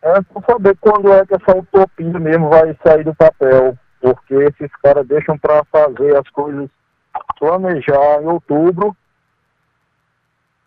É 0.02 0.21
para 0.21 0.43
saber 0.47 0.76
quando 0.81 1.12
é 1.12 1.25
que 1.25 1.35
essa 1.35 1.57
utopia 1.57 2.19
mesmo 2.21 2.50
vai 2.50 2.76
sair 2.87 3.05
do 3.05 3.14
papel, 3.14 3.76
porque 4.00 4.35
esses 4.35 4.71
caras 4.83 5.07
deixam 5.09 5.37
para 5.38 5.64
fazer 5.73 6.17
as 6.17 6.28
coisas, 6.31 6.69
planejar 7.38 8.23
em 8.23 8.26
outubro 8.26 8.97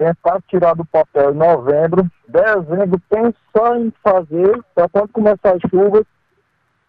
tentar 0.02 0.42
tirar 0.48 0.74
do 0.74 0.84
papel 0.84 1.32
em 1.32 1.38
novembro, 1.38 2.10
dezembro, 2.28 3.00
pensar 3.08 3.80
em 3.80 3.94
fazer, 4.04 4.60
para 4.74 4.90
quando 4.90 5.10
começar 5.10 5.54
as 5.54 5.62
chuvas, 5.70 6.04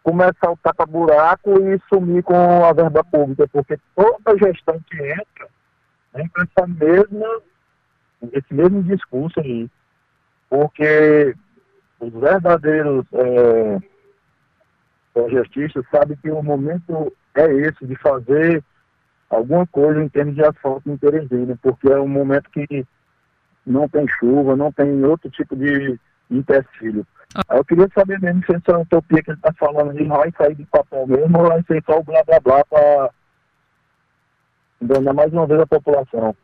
começar 0.02 0.50
o 0.50 0.56
tapa-buraco 0.56 1.50
e 1.62 1.78
sumir 1.90 2.22
com 2.22 2.64
a 2.64 2.72
verba 2.72 3.04
pública, 3.04 3.46
porque 3.52 3.78
toda 3.94 4.38
gestão 4.38 4.80
que 4.90 4.96
entra 4.96 5.48
com 6.14 6.42
essa 6.42 6.66
mesma, 6.66 7.42
esse 8.32 8.54
mesmo 8.54 8.82
discurso 8.82 9.40
aí. 9.40 9.68
Porque 10.48 11.34
os 12.00 12.12
verdadeiros 12.14 13.04
é, 13.12 13.78
projetistas 15.12 15.84
sabem 15.90 16.16
que 16.16 16.30
o 16.30 16.42
momento 16.42 17.12
é 17.34 17.52
esse, 17.56 17.86
de 17.86 17.94
fazer 17.96 18.64
alguma 19.28 19.66
coisa 19.66 20.02
em 20.02 20.08
termos 20.08 20.34
de 20.34 20.42
asfalto 20.42 20.90
em 20.90 20.96
Teresina, 20.96 21.58
porque 21.62 21.88
é 21.88 22.00
um 22.00 22.08
momento 22.08 22.48
que 22.50 22.86
não 23.66 23.88
tem 23.88 24.06
chuva, 24.18 24.56
não 24.56 24.72
tem 24.72 25.04
outro 25.04 25.30
tipo 25.30 25.56
de 25.56 25.98
empecilho. 26.30 27.06
Ah. 27.34 27.56
Eu 27.56 27.64
queria 27.64 27.88
saber 27.94 28.20
mesmo 28.20 28.42
se 28.44 28.54
essa 28.54 28.78
utopia 28.78 29.22
que 29.22 29.30
ele 29.30 29.38
está 29.38 29.52
falando 29.54 29.90
ali 29.90 30.04
vai 30.04 30.32
sair 30.36 30.54
de 30.54 30.64
papel 30.66 31.06
mesmo 31.06 31.38
ou 31.38 31.48
vai 31.48 31.62
ser 31.62 31.82
só 31.84 31.98
o 31.98 32.04
blá 32.04 32.22
blá 32.24 32.40
blá 32.40 32.64
para 32.64 33.10
enganar 34.80 35.12
mais 35.14 35.32
uma 35.32 35.46
vez 35.46 35.60
a 35.60 35.66
população. 35.66 36.36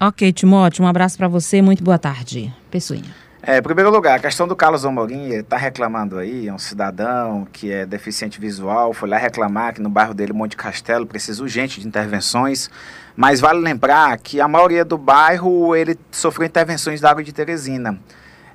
Ok, 0.00 0.32
Timóteo, 0.32 0.84
um 0.84 0.88
abraço 0.88 1.18
para 1.18 1.28
você, 1.28 1.60
muito 1.60 1.84
boa 1.84 1.98
tarde. 1.98 2.54
Pessoinha. 2.70 3.29
É, 3.42 3.56
em 3.56 3.62
primeiro 3.62 3.90
lugar, 3.90 4.18
a 4.18 4.18
questão 4.18 4.46
do 4.46 4.54
Carlos 4.54 4.84
Amorim, 4.84 5.30
ele 5.30 5.40
está 5.40 5.56
reclamando 5.56 6.18
aí, 6.18 6.46
é 6.46 6.52
um 6.52 6.58
cidadão 6.58 7.48
que 7.50 7.72
é 7.72 7.86
deficiente 7.86 8.38
visual, 8.38 8.92
foi 8.92 9.08
lá 9.08 9.16
reclamar 9.16 9.72
que 9.72 9.80
no 9.80 9.88
bairro 9.88 10.12
dele, 10.12 10.34
Monte 10.34 10.58
Castelo, 10.58 11.06
precisa 11.06 11.42
urgente 11.42 11.80
de 11.80 11.88
intervenções, 11.88 12.68
mas 13.16 13.40
vale 13.40 13.58
lembrar 13.58 14.18
que 14.18 14.42
a 14.42 14.46
maioria 14.46 14.84
do 14.84 14.98
bairro, 14.98 15.74
ele 15.74 15.98
sofreu 16.10 16.46
intervenções 16.46 17.00
da 17.00 17.10
água 17.10 17.24
de 17.24 17.32
Teresina, 17.32 17.98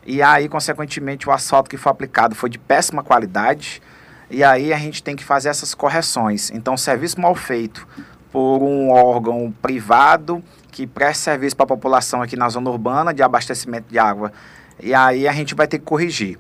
e 0.06 0.22
aí, 0.22 0.48
consequentemente, 0.48 1.28
o 1.28 1.32
asfalto 1.32 1.68
que 1.68 1.78
foi 1.78 1.92
aplicado 1.92 2.36
foi 2.36 2.52
de 2.52 2.60
péssima 2.60 3.04
qualidade, 3.04 3.82
e 4.30 4.44
aí 4.44 4.72
a 4.72 4.78
gente 4.78 5.02
tem 5.02 5.16
que 5.16 5.24
fazer 5.24 5.50
essas 5.50 5.74
correções. 5.74 6.52
Então, 6.52 6.78
serviço 6.78 7.20
mal 7.20 7.34
feito 7.34 7.88
por 8.32 8.62
um 8.62 8.92
órgão 8.92 9.52
privado 9.64 10.44
que 10.72 10.86
presta 10.86 11.32
serviço 11.32 11.56
para 11.56 11.64
a 11.64 11.68
população 11.68 12.22
aqui 12.22 12.36
na 12.36 12.50
zona 12.50 12.70
urbana 12.70 13.12
de 13.12 13.24
abastecimento 13.24 13.90
de 13.90 13.98
água 13.98 14.32
e 14.80 14.94
aí 14.94 15.28
a 15.28 15.32
gente 15.32 15.56
vai 15.56 15.68
ter 15.68 15.80
que 15.80 15.86
corrigir. 15.86 16.38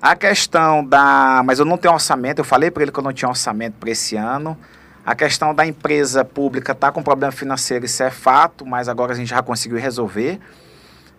A 0.00 0.16
questão 0.16 0.84
da. 0.84 1.42
Mas 1.44 1.58
eu 1.58 1.64
não 1.64 1.76
tenho 1.76 1.92
orçamento, 1.92 2.38
eu 2.40 2.44
falei 2.44 2.70
para 2.70 2.82
ele 2.82 2.92
que 2.92 2.98
eu 2.98 3.02
não 3.02 3.12
tinha 3.12 3.28
orçamento 3.28 3.74
para 3.78 3.90
esse 3.90 4.16
ano. 4.16 4.56
A 5.04 5.14
questão 5.14 5.54
da 5.54 5.66
empresa 5.66 6.24
pública 6.24 6.72
está 6.72 6.92
com 6.92 7.02
problema 7.02 7.32
financeiro, 7.32 7.84
isso 7.84 8.02
é 8.02 8.10
fato, 8.10 8.66
mas 8.66 8.88
agora 8.88 9.12
a 9.12 9.14
gente 9.16 9.28
já 9.28 9.42
conseguiu 9.42 9.78
resolver. 9.78 10.38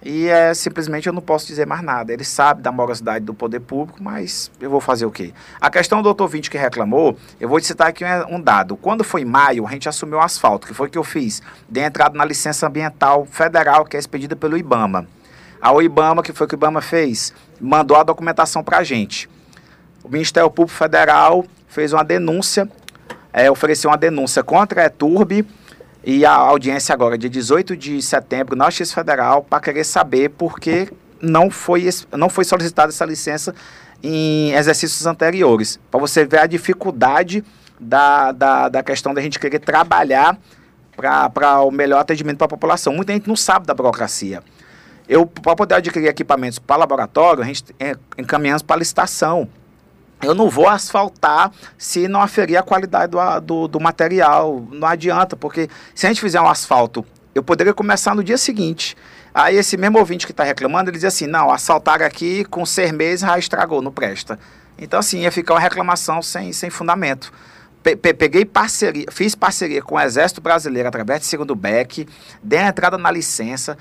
E 0.03 0.27
é 0.27 0.51
simplesmente 0.55 1.05
eu 1.05 1.13
não 1.13 1.21
posso 1.21 1.45
dizer 1.45 1.67
mais 1.67 1.83
nada. 1.83 2.11
Ele 2.11 2.23
sabe 2.23 2.61
da 2.61 2.71
morosidade 2.71 3.23
do 3.23 3.35
poder 3.35 3.59
público, 3.59 4.01
mas 4.01 4.51
eu 4.59 4.69
vou 4.69 4.81
fazer 4.81 5.05
o 5.05 5.11
quê? 5.11 5.31
A 5.59 5.69
questão 5.69 5.99
do 5.99 6.05
doutor 6.05 6.27
Vinte 6.27 6.49
que 6.49 6.57
reclamou, 6.57 7.15
eu 7.39 7.47
vou 7.47 7.59
te 7.59 7.67
citar 7.67 7.87
aqui 7.87 8.03
um 8.27 8.41
dado. 8.41 8.75
Quando 8.75 9.03
foi 9.03 9.21
em 9.21 9.25
maio, 9.25 9.67
a 9.67 9.71
gente 9.71 9.87
assumiu 9.87 10.17
o 10.17 10.21
asfalto, 10.21 10.65
que 10.65 10.73
foi 10.73 10.87
o 10.87 10.89
que 10.89 10.97
eu 10.97 11.03
fiz. 11.03 11.41
Dei 11.69 11.83
entrada 11.83 12.17
na 12.17 12.25
licença 12.25 12.65
ambiental 12.65 13.27
federal, 13.29 13.85
que 13.85 13.95
é 13.95 13.99
expedida 13.99 14.35
pelo 14.35 14.57
IBAMA. 14.57 15.07
A 15.61 15.71
IBAMA, 15.83 16.23
que 16.23 16.33
foi 16.33 16.45
o 16.45 16.47
que 16.47 16.55
o 16.55 16.57
IBAMA 16.57 16.81
fez, 16.81 17.33
mandou 17.59 17.95
a 17.95 18.03
documentação 18.03 18.63
para 18.63 18.79
a 18.79 18.83
gente. 18.83 19.29
O 20.03 20.09
Ministério 20.09 20.49
Público 20.49 20.75
Federal 20.75 21.45
fez 21.67 21.93
uma 21.93 22.03
denúncia, 22.03 22.67
é, 23.31 23.49
ofereceu 23.51 23.91
uma 23.91 23.97
denúncia 23.97 24.43
contra 24.43 24.81
a 24.81 24.85
ETURB 24.85 25.45
e 26.03 26.25
a 26.25 26.33
audiência 26.33 26.93
agora, 26.93 27.15
dia 27.15 27.29
18 27.29 27.77
de 27.77 28.01
setembro, 28.01 28.55
na 28.55 28.65
Justiça 28.65 28.95
Federal, 28.95 29.43
para 29.43 29.59
querer 29.59 29.83
saber 29.83 30.29
por 30.29 30.59
que 30.59 30.91
não 31.21 31.51
foi, 31.51 31.87
não 32.11 32.27
foi 32.27 32.43
solicitada 32.43 32.89
essa 32.89 33.05
licença 33.05 33.53
em 34.01 34.51
exercícios 34.53 35.05
anteriores. 35.05 35.79
Para 35.91 35.99
você 35.99 36.25
ver 36.25 36.39
a 36.39 36.47
dificuldade 36.47 37.43
da, 37.79 38.31
da, 38.31 38.69
da 38.69 38.83
questão 38.83 39.13
da 39.13 39.21
gente 39.21 39.39
querer 39.39 39.59
trabalhar 39.59 40.39
para 40.95 41.61
o 41.61 41.71
melhor 41.71 41.99
atendimento 41.99 42.37
para 42.37 42.45
a 42.45 42.49
população. 42.49 42.93
Muita 42.93 43.13
gente 43.13 43.27
não 43.27 43.35
sabe 43.35 43.65
da 43.65 43.73
burocracia. 43.73 44.43
Eu, 45.11 45.25
para 45.25 45.57
poder 45.57 45.75
adquirir 45.75 46.07
equipamentos 46.07 46.57
para 46.57 46.77
laboratório, 46.77 47.43
a 47.43 47.45
gente 47.45 47.65
é, 47.77 47.97
encaminhamos 48.17 48.61
para 48.61 48.77
licitação. 48.77 49.45
Eu 50.23 50.33
não 50.33 50.49
vou 50.49 50.69
asfaltar 50.69 51.51
se 51.77 52.07
não 52.07 52.21
aferir 52.21 52.55
a 52.55 52.63
qualidade 52.63 53.11
do, 53.11 53.39
do, 53.41 53.67
do 53.67 53.77
material. 53.77 54.65
Não 54.71 54.87
adianta, 54.87 55.35
porque 55.35 55.67
se 55.93 56.05
a 56.05 56.09
gente 56.09 56.21
fizer 56.21 56.39
um 56.39 56.47
asfalto, 56.47 57.05
eu 57.35 57.43
poderia 57.43 57.73
começar 57.73 58.15
no 58.15 58.23
dia 58.23 58.37
seguinte. 58.37 58.95
Aí 59.33 59.57
esse 59.57 59.75
mesmo 59.75 59.99
ouvinte 59.99 60.25
que 60.25 60.31
está 60.31 60.45
reclamando, 60.45 60.89
ele 60.89 60.97
diz 60.97 61.03
assim, 61.03 61.27
não, 61.27 61.51
asfaltar 61.51 62.01
aqui 62.01 62.45
com 62.45 62.65
seis 62.65 62.93
meses 62.93 63.19
já 63.19 63.37
estragou, 63.37 63.81
não 63.81 63.91
presta. 63.91 64.39
Então, 64.79 64.97
assim, 64.97 65.23
ia 65.23 65.31
ficar 65.31 65.55
uma 65.55 65.59
reclamação 65.59 66.21
sem, 66.21 66.53
sem 66.53 66.69
fundamento. 66.69 67.33
Pe 67.83 67.95
peguei 67.95 68.45
parceria, 68.45 69.05
fiz 69.09 69.33
parceria 69.33 69.81
com 69.81 69.95
o 69.95 69.99
Exército 69.99 70.39
Brasileiro 70.39 70.87
através 70.87 71.21
de 71.21 71.25
segundo 71.25 71.55
BEC, 71.55 72.07
dei 72.43 72.59
a 72.59 72.67
entrada 72.67 72.95
na 72.95 73.09
licença, 73.09 73.75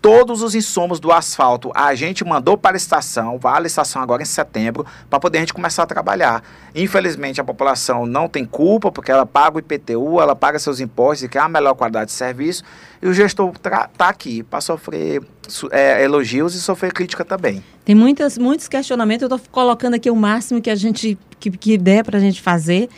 todos 0.00 0.42
os 0.42 0.54
insumos 0.54 0.98
do 0.98 1.12
asfalto 1.12 1.70
a 1.74 1.94
gente 1.94 2.24
mandou 2.24 2.56
para 2.56 2.76
a 2.76 2.78
estação, 2.78 3.38
vai 3.38 3.56
a 3.56 3.60
licitação 3.60 4.00
agora 4.00 4.22
em 4.22 4.26
setembro, 4.26 4.86
para 5.08 5.20
poder 5.20 5.38
a 5.38 5.40
gente 5.42 5.54
começar 5.54 5.82
a 5.82 5.86
trabalhar. 5.86 6.42
Infelizmente 6.74 7.40
a 7.40 7.44
população 7.44 8.06
não 8.06 8.28
tem 8.28 8.44
culpa, 8.44 8.90
porque 8.90 9.10
ela 9.10 9.26
paga 9.26 9.56
o 9.56 9.60
IPTU, 9.60 10.20
ela 10.20 10.34
paga 10.34 10.58
seus 10.58 10.80
impostos 10.80 11.24
e 11.24 11.28
quer 11.28 11.40
a 11.40 11.48
melhor 11.48 11.74
qualidade 11.74 12.06
de 12.06 12.16
serviço, 12.16 12.62
e 13.02 13.08
o 13.08 13.12
gestor 13.12 13.52
está 13.54 14.08
aqui 14.08 14.42
para 14.42 14.60
sofrer 14.60 15.22
é, 15.70 16.02
elogios 16.04 16.54
e 16.54 16.60
sofrer 16.60 16.92
crítica 16.92 17.24
também. 17.24 17.62
Tem 17.84 17.94
muitas, 17.94 18.38
muitos 18.38 18.68
questionamentos, 18.68 19.28
eu 19.28 19.36
estou 19.36 19.50
colocando 19.50 19.94
aqui 19.94 20.10
o 20.10 20.16
máximo 20.16 20.60
que 20.60 20.70
a 20.70 20.74
gente 20.74 21.18
que, 21.38 21.50
que 21.50 21.78
der 21.78 22.04
para 22.04 22.18
a 22.18 22.20
gente 22.20 22.40
fazer. 22.40 22.88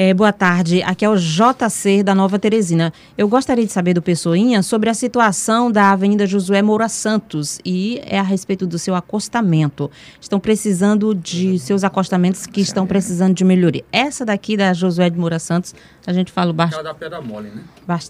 É, 0.00 0.14
boa 0.14 0.32
tarde, 0.32 0.80
aqui 0.84 1.04
é 1.04 1.08
o 1.08 1.16
JC 1.16 2.04
da 2.04 2.14
Nova 2.14 2.38
Teresina. 2.38 2.92
Eu 3.16 3.26
gostaria 3.26 3.66
de 3.66 3.72
saber 3.72 3.94
do 3.94 4.00
Pessoinha 4.00 4.62
sobre 4.62 4.88
a 4.88 4.94
situação 4.94 5.72
da 5.72 5.90
Avenida 5.90 6.24
Josué 6.24 6.62
Moura 6.62 6.88
Santos 6.88 7.58
e 7.64 8.00
é 8.06 8.16
a 8.16 8.22
respeito 8.22 8.64
do 8.64 8.78
seu 8.78 8.94
acostamento. 8.94 9.90
Estão 10.20 10.38
precisando 10.38 11.12
de 11.16 11.58
seus 11.58 11.82
acostamentos 11.82 12.46
que 12.46 12.60
estão 12.60 12.86
precisando 12.86 13.34
de 13.34 13.44
melhoria. 13.44 13.84
Essa 13.90 14.24
daqui 14.24 14.56
da 14.56 14.72
Josué 14.72 15.10
de 15.10 15.18
Moura 15.18 15.40
Santos, 15.40 15.74
a 16.06 16.12
gente 16.12 16.30
fala 16.30 16.52
bastante. 16.52 16.84
da 16.84 16.94
pedra 16.94 17.20
mole, 17.20 17.48
né? 17.48 17.64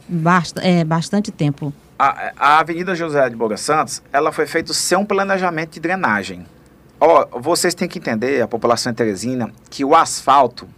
Bast 0.07 0.59
é, 0.59 0.85
bastante 0.85 1.33
tempo. 1.33 1.73
A, 1.99 2.33
a 2.37 2.59
Avenida 2.59 2.95
José 2.95 3.31
de 3.31 3.35
Moura 3.35 3.57
Santos, 3.57 4.03
ela 4.13 4.31
foi 4.31 4.47
feita 4.47 4.75
sem 4.75 4.99
um 4.99 5.07
planejamento 5.07 5.71
de 5.71 5.81
drenagem. 5.81 6.45
Ó, 7.01 7.27
vocês 7.41 7.75
têm 7.75 7.89
que 7.89 7.99
entender, 7.99 8.43
a 8.43 8.47
população 8.47 8.93
de 8.93 8.99
Teresina, 8.99 9.51
que 9.71 9.87
o 9.87 9.95
asfalto 9.95 10.69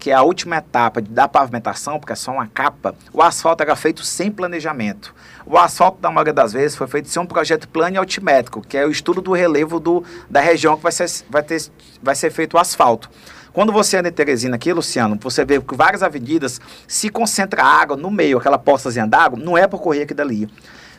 que 0.00 0.10
é 0.10 0.14
a 0.14 0.22
última 0.22 0.56
etapa 0.56 1.02
da 1.02 1.28
pavimentação, 1.28 2.00
porque 2.00 2.14
é 2.14 2.16
só 2.16 2.32
uma 2.32 2.46
capa, 2.46 2.94
o 3.12 3.22
asfalto 3.22 3.62
era 3.62 3.76
feito 3.76 4.02
sem 4.02 4.30
planejamento. 4.30 5.14
O 5.44 5.58
asfalto, 5.58 6.00
da 6.00 6.10
maioria 6.10 6.32
das 6.32 6.54
vezes, 6.54 6.74
foi 6.74 6.86
feito 6.88 7.08
sem 7.08 7.20
um 7.22 7.26
projeto 7.26 7.68
plano 7.68 7.98
altimétrico, 7.98 8.62
que 8.62 8.78
é 8.78 8.86
o 8.86 8.90
estudo 8.90 9.20
do 9.20 9.32
relevo 9.32 9.78
do, 9.78 10.02
da 10.28 10.40
região 10.40 10.74
que 10.76 10.82
vai 10.82 10.90
ser, 10.90 11.06
vai, 11.28 11.42
ter, 11.42 11.62
vai 12.02 12.14
ser 12.14 12.30
feito 12.30 12.54
o 12.54 12.58
asfalto. 12.58 13.10
Quando 13.52 13.72
você 13.72 13.98
anda 13.98 14.08
em 14.08 14.12
Teresina 14.12 14.56
aqui, 14.56 14.72
Luciano, 14.72 15.18
você 15.20 15.44
vê 15.44 15.60
que 15.60 15.74
várias 15.74 16.02
avenidas 16.02 16.60
se 16.88 17.10
concentra 17.10 17.62
água 17.62 17.96
no 17.96 18.10
meio, 18.10 18.38
aquela 18.38 18.58
poçazinha 18.58 19.06
d'água, 19.06 19.38
não 19.38 19.58
é 19.58 19.66
por 19.66 19.80
correr 19.80 20.02
aqui 20.02 20.14
dali. 20.14 20.48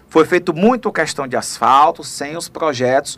Foi 0.10 0.26
feito 0.26 0.54
muito 0.54 0.92
questão 0.92 1.28
de 1.28 1.36
asfalto, 1.36 2.04
sem 2.04 2.38
os 2.38 2.48
projetos 2.48 3.18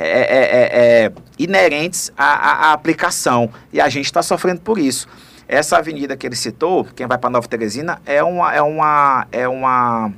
é 0.00 0.06
é, 0.06 0.20
é, 0.20 0.42
é, 0.42 1.04
é, 1.06 1.12
inerentes 1.36 2.12
à, 2.16 2.68
à, 2.68 2.72
aplicação. 2.72 3.50
E 3.72 3.80
a 3.80 3.88
gente 3.88 4.04
está 4.04 4.22
sofrendo 4.22 4.60
por 4.60 4.78
isso. 4.78 5.08
Essa 5.48 5.78
avenida 5.78 6.16
que 6.16 6.24
ele 6.24 6.36
citou, 6.36 6.84
quem 6.94 7.06
vai 7.08 7.18
para 7.18 7.30
Nova 7.30 7.48
Teresina, 7.48 8.00
é 8.06 8.22
uma, 8.22 8.54
é 8.54 8.62
uma, 8.62 9.26
é 9.32 9.48
uma 9.48 10.12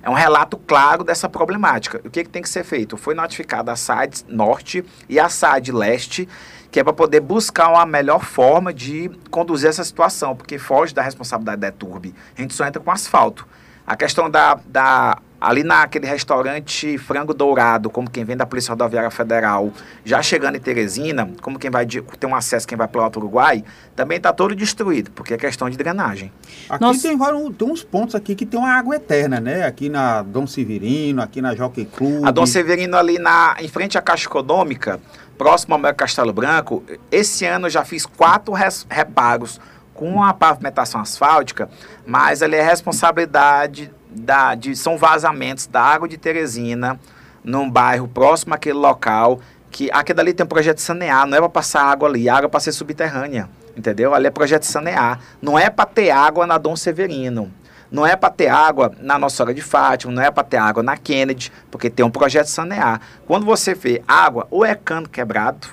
é 0.00 0.08
um 0.08 0.14
relato 0.14 0.56
claro 0.56 1.02
dessa 1.02 1.28
problemática. 1.28 2.00
O 2.04 2.10
que, 2.10 2.22
que 2.22 2.30
tem 2.30 2.40
que 2.40 2.48
ser 2.48 2.62
feito? 2.62 2.96
Foi 2.96 3.12
notificada 3.14 3.72
a 3.72 3.76
SAD 3.76 4.24
Norte 4.28 4.84
e 5.08 5.18
a 5.18 5.28
SAD 5.28 5.72
Leste, 5.72 6.28
que 6.70 6.78
é 6.78 6.84
para 6.84 6.92
poder 6.92 7.20
buscar 7.20 7.70
uma 7.70 7.84
melhor 7.84 8.24
forma 8.24 8.72
de 8.72 9.10
conduzir 9.30 9.68
essa 9.68 9.82
situação, 9.82 10.36
porque 10.36 10.58
foge 10.58 10.94
da 10.94 11.02
responsabilidade 11.02 11.60
da 11.60 11.68
ETURB. 11.68 12.14
A 12.36 12.40
gente 12.40 12.54
só 12.54 12.64
entra 12.64 12.80
com 12.80 12.90
asfalto. 12.90 13.46
A 13.84 13.96
questão 13.96 14.30
da, 14.30 14.60
da 14.66 15.18
ali 15.40 15.62
naquele 15.62 16.06
restaurante 16.06 16.98
Frango 16.98 17.32
Dourado, 17.32 17.88
como 17.88 18.10
quem 18.10 18.24
vem 18.24 18.36
da 18.36 18.44
Polícia 18.44 18.70
Rodoviária 18.72 19.10
Federal, 19.10 19.72
já 20.04 20.20
chegando 20.20 20.56
em 20.56 20.60
Teresina, 20.60 21.30
como 21.40 21.58
quem 21.58 21.70
vai 21.70 21.86
de, 21.86 22.02
tem 22.02 22.28
um 22.28 22.34
acesso 22.34 22.66
quem 22.66 22.76
vai 22.76 22.88
para 22.88 23.00
o 23.00 23.04
Alto 23.04 23.18
Uruguai, 23.18 23.64
também 23.94 24.16
está 24.16 24.32
todo 24.32 24.54
destruído, 24.54 25.10
porque 25.12 25.34
é 25.34 25.36
questão 25.36 25.70
de 25.70 25.76
drenagem. 25.76 26.32
Aqui 26.68 26.82
Nossa. 26.82 27.02
tem, 27.02 27.16
vários, 27.16 27.56
tem 27.56 27.70
uns 27.70 27.84
pontos 27.84 28.14
aqui 28.14 28.34
que 28.34 28.44
tem 28.44 28.58
uma 28.58 28.70
água 28.70 28.96
eterna, 28.96 29.40
né? 29.40 29.64
Aqui 29.64 29.88
na 29.88 30.22
Dom 30.22 30.46
Severino, 30.46 31.22
aqui 31.22 31.40
na 31.40 31.54
Jockey 31.54 31.84
Club. 31.84 32.24
A 32.24 32.30
Dom 32.30 32.46
Severino 32.46 32.96
ali 32.96 33.18
na, 33.18 33.56
em 33.60 33.68
frente 33.68 33.96
à 33.96 34.02
Caixa 34.02 34.26
Econômica, 34.26 35.00
próximo 35.36 35.74
ao 35.74 35.94
Castelo 35.94 36.32
Branco, 36.32 36.82
esse 37.12 37.44
ano 37.44 37.66
eu 37.66 37.70
já 37.70 37.84
fiz 37.84 38.04
quatro 38.04 38.52
res, 38.52 38.86
reparos 38.90 39.60
com 39.94 40.22
a 40.22 40.32
pavimentação 40.32 41.00
asfáltica, 41.00 41.68
mas 42.06 42.42
ali 42.42 42.56
é 42.56 42.62
responsabilidade 42.62 43.90
da, 44.18 44.54
de, 44.54 44.74
são 44.76 44.96
vazamentos 44.98 45.66
da 45.66 45.80
água 45.80 46.08
de 46.08 46.16
Teresina, 46.18 46.98
num 47.42 47.70
bairro 47.70 48.08
próximo 48.08 48.54
àquele 48.54 48.78
local, 48.78 49.40
que 49.70 49.90
aquele 49.92 50.20
ali 50.20 50.32
tem 50.34 50.44
um 50.44 50.48
projeto 50.48 50.76
de 50.76 50.82
sanear, 50.82 51.26
não 51.26 51.36
é 51.36 51.40
para 51.40 51.48
passar 51.48 51.82
água 51.82 52.08
ali, 52.08 52.28
água 52.28 52.48
para 52.48 52.60
ser 52.60 52.72
subterrânea, 52.72 53.48
entendeu? 53.76 54.14
Ali 54.14 54.26
é 54.26 54.30
projeto 54.30 54.62
de 54.62 54.68
sanear, 54.68 55.20
não 55.40 55.58
é 55.58 55.70
para 55.70 55.86
ter 55.86 56.10
água 56.10 56.46
na 56.46 56.58
Dom 56.58 56.74
Severino, 56.74 57.52
não 57.90 58.06
é 58.06 58.16
para 58.16 58.30
ter 58.30 58.48
água 58.48 58.92
na 59.00 59.18
Nossa 59.18 59.36
Senhora 59.36 59.54
de 59.54 59.62
Fátima, 59.62 60.12
não 60.12 60.22
é 60.22 60.30
para 60.30 60.44
ter 60.44 60.58
água 60.58 60.82
na 60.82 60.96
Kennedy, 60.96 61.52
porque 61.70 61.88
tem 61.88 62.04
um 62.04 62.10
projeto 62.10 62.46
de 62.46 62.52
sanear. 62.52 63.00
Quando 63.26 63.46
você 63.46 63.74
vê 63.74 64.02
água, 64.06 64.46
ou 64.50 64.64
é 64.64 64.74
cano 64.74 65.08
quebrado, 65.08 65.68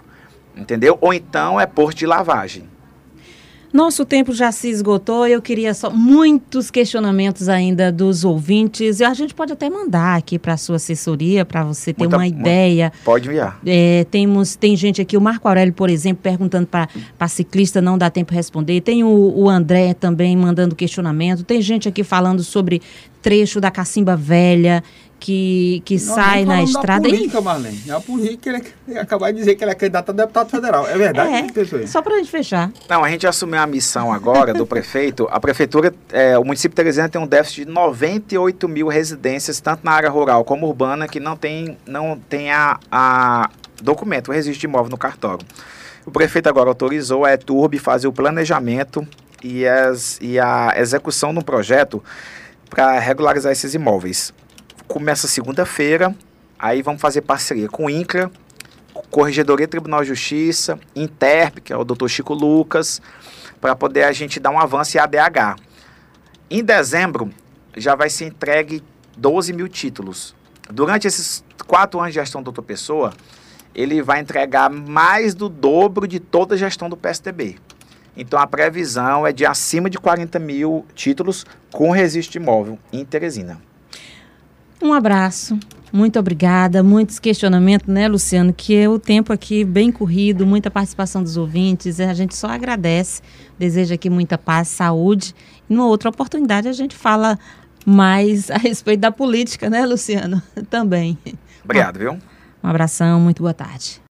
entendeu? 0.56 0.98
Ou 1.02 1.14
então 1.14 1.60
é 1.60 1.66
posto 1.66 1.98
de 1.98 2.06
lavagem. 2.06 2.70
Nosso 3.76 4.06
tempo 4.06 4.32
já 4.32 4.54
se 4.54 4.70
esgotou. 4.70 5.28
Eu 5.28 5.42
queria 5.42 5.74
só 5.74 5.90
muitos 5.90 6.72
questionamentos 6.72 7.50
ainda 7.50 7.92
dos 7.92 8.24
ouvintes. 8.24 9.02
A 9.02 9.14
gente 9.14 9.36
pode 9.36 9.52
até 9.52 9.70
mandar 9.70 10.16
aqui 10.16 10.40
para 10.40 10.54
a 10.54 10.58
sua 10.58 10.78
assessoria 10.78 11.44
para 11.44 11.62
você 11.66 11.92
ter 11.92 12.04
Muita, 12.04 12.16
uma 12.16 12.26
ideia. 12.26 12.90
Pode 13.04 13.28
enviar. 13.28 13.60
É, 13.66 14.06
temos, 14.10 14.56
tem 14.56 14.78
gente 14.78 15.02
aqui, 15.02 15.18
o 15.18 15.22
Marco 15.22 15.46
Aurélio, 15.46 15.74
por 15.74 15.90
exemplo, 15.90 16.24
perguntando 16.24 16.68
para 16.68 17.28
ciclista, 17.28 17.82
não 17.82 17.98
dá 17.98 18.10
tempo 18.10 18.32
de 18.32 18.38
responder. 18.38 18.80
Tem 18.80 19.04
o, 19.04 19.34
o 19.36 19.50
André 19.50 19.94
também 19.94 20.38
mandando 20.38 20.74
questionamento. 20.74 21.44
Tem 21.44 21.62
gente 21.62 21.90
aqui 21.90 22.02
falando 22.02 22.44
sobre 22.44 22.82
trecho 23.22 23.60
da 23.60 23.70
Cacimba 23.70 24.16
Velha 24.16 24.82
que, 25.20 25.82
que 25.86 25.98
sai 25.98 26.46
na 26.46 26.62
estrada. 26.62 27.02
Da 27.02 27.10
política, 27.10 27.42
Marlene. 27.42 27.92
A 27.92 28.00
política, 28.00 28.50
ele, 28.50 28.64
ele 28.88 29.00
acabar 29.00 29.32
de 29.32 29.40
dizer 29.40 29.56
que 29.56 29.64
ele 29.64 29.72
é 29.72 29.76
candidato 29.76 30.10
a 30.10 30.14
deputado 30.14 30.50
federal. 30.50 30.88
É 30.88 30.98
verdade? 30.98 31.34
É, 31.34 31.88
só 31.88 32.02
para 32.02 32.16
a 32.16 32.18
gente 32.18 32.30
fechar. 32.30 32.72
Não, 32.90 33.04
a 33.04 33.10
gente 33.10 33.26
assumiu 33.26 33.60
a 33.60 33.68
missão 33.68 34.12
agora 34.12 34.54
do 34.54 34.66
prefeito. 34.66 35.28
A 35.32 35.40
prefeitura, 35.40 35.94
é, 36.12 36.38
o 36.38 36.44
município 36.44 36.72
de 36.72 36.76
Teresina 36.76 37.10
tem 37.10 37.20
um 37.20 37.28
déficit 37.28 37.66
de 37.66 37.72
98 37.72 38.68
mil 38.68 38.88
residências, 38.88 39.60
tanto 39.60 39.84
na 39.84 39.92
área 39.92 40.10
rural 40.10 40.44
como 40.44 40.68
urbana, 40.68 41.08
que 41.08 41.20
não 41.20 41.36
tem, 41.36 41.78
não 41.86 42.20
tem 42.30 42.52
a, 42.52 42.80
a 42.92 43.50
documento, 43.82 44.30
o 44.30 44.32
registro 44.32 44.60
de 44.60 44.66
imóvel 44.66 44.90
no 44.90 44.98
cartório. 44.98 45.46
O 46.06 46.12
prefeito 46.12 46.48
agora 46.48 46.70
autorizou 46.70 47.26
a 47.26 47.34
ETURB 47.34 47.80
fazer 47.80 48.08
o 48.08 48.14
planejamento 48.14 49.06
e, 49.44 49.66
as, 49.68 50.20
e 50.22 50.40
a 50.40 50.74
execução 50.78 51.34
de 51.34 51.40
um 51.40 51.42
projeto 51.42 52.04
para 52.70 53.00
regularizar 53.00 53.52
esses 53.52 53.74
imóveis 53.74 54.34
começa 54.88 55.28
segunda-feira, 55.28 56.16
aí 56.58 56.82
vamos 56.82 57.02
fazer 57.02 57.22
parceria 57.22 57.68
com 57.68 57.86
o 57.86 57.90
INCRA, 57.90 58.32
Corregedoria 59.10 59.68
Tribunal 59.68 60.02
de 60.02 60.10
Justiça, 60.10 60.80
Interp, 60.96 61.60
que 61.60 61.72
é 61.72 61.78
o 61.78 61.84
doutor 61.84 62.10
Chico 62.10 62.34
Lucas, 62.34 63.02
para 63.60 63.76
poder 63.76 64.04
a 64.04 64.12
gente 64.12 64.40
dar 64.40 64.52
um 64.52 64.60
avanço 64.60 64.98
em 64.98 65.00
ADH. 65.00 65.56
Em 66.50 66.64
dezembro, 66.64 67.32
já 67.76 67.96
vai 67.96 68.10
ser 68.10 68.26
entregue 68.26 68.84
12 69.18 69.54
mil 69.54 69.68
títulos. 69.68 70.36
Durante 70.70 71.08
esses 71.08 71.44
quatro 71.68 72.00
anos 72.00 72.14
de 72.14 72.20
gestão 72.20 72.42
do 72.42 72.46
doutor 72.46 72.64
Pessoa, 72.64 73.14
ele 73.74 74.02
vai 74.02 74.20
entregar 74.20 74.70
mais 74.70 75.36
do 75.36 75.50
dobro 75.50 76.08
de 76.08 76.20
toda 76.20 76.56
a 76.56 76.58
gestão 76.58 76.90
do 76.90 76.96
PSDB. 76.98 77.58
Então 78.16 78.40
a 78.40 78.48
previsão 78.48 79.28
é 79.28 79.34
de 79.34 79.46
acima 79.46 79.90
de 79.90 79.98
40 79.98 80.40
mil 80.40 80.86
títulos 80.96 81.46
com 81.72 81.92
registro 81.92 82.34
de 82.34 82.38
imóvel 82.38 82.80
em 82.92 83.04
Teresina. 83.04 83.62
Um 84.82 84.94
abraço. 84.94 85.58
Muito 85.92 86.20
obrigada. 86.20 86.84
Muitos 86.84 87.20
questionamentos, 87.20 87.88
né, 87.88 88.08
Luciano? 88.08 88.52
Que 88.52 88.76
é 88.76 88.90
o 88.90 89.00
tempo 89.00 89.32
aqui 89.32 89.64
bem 89.64 89.92
corrido, 89.92 90.46
muita 90.46 90.70
participação 90.70 91.24
dos 91.24 91.38
ouvintes. 91.38 92.00
A 92.00 92.14
gente 92.14 92.36
só 92.36 92.48
agradece. 92.48 93.22
Deseja 93.58 93.96
aqui 93.96 94.10
muita 94.10 94.38
paz, 94.38 94.68
saúde. 94.68 95.34
E 95.70 95.74
numa 95.74 95.88
outra 95.88 96.10
oportunidade 96.10 96.68
a 96.68 96.74
gente 96.74 96.96
fala 96.96 97.40
mais 97.86 98.52
a 98.52 98.58
respeito 98.58 99.00
da 99.00 99.12
política, 99.12 99.70
né, 99.70 99.86
Luciano? 99.86 100.42
Também. 100.70 101.18
Obrigado, 101.64 101.98
viu? 101.98 102.20
Um 102.64 102.68
abração, 102.68 103.20
muito 103.20 103.42
boa 103.42 103.54
tarde. 103.54 104.02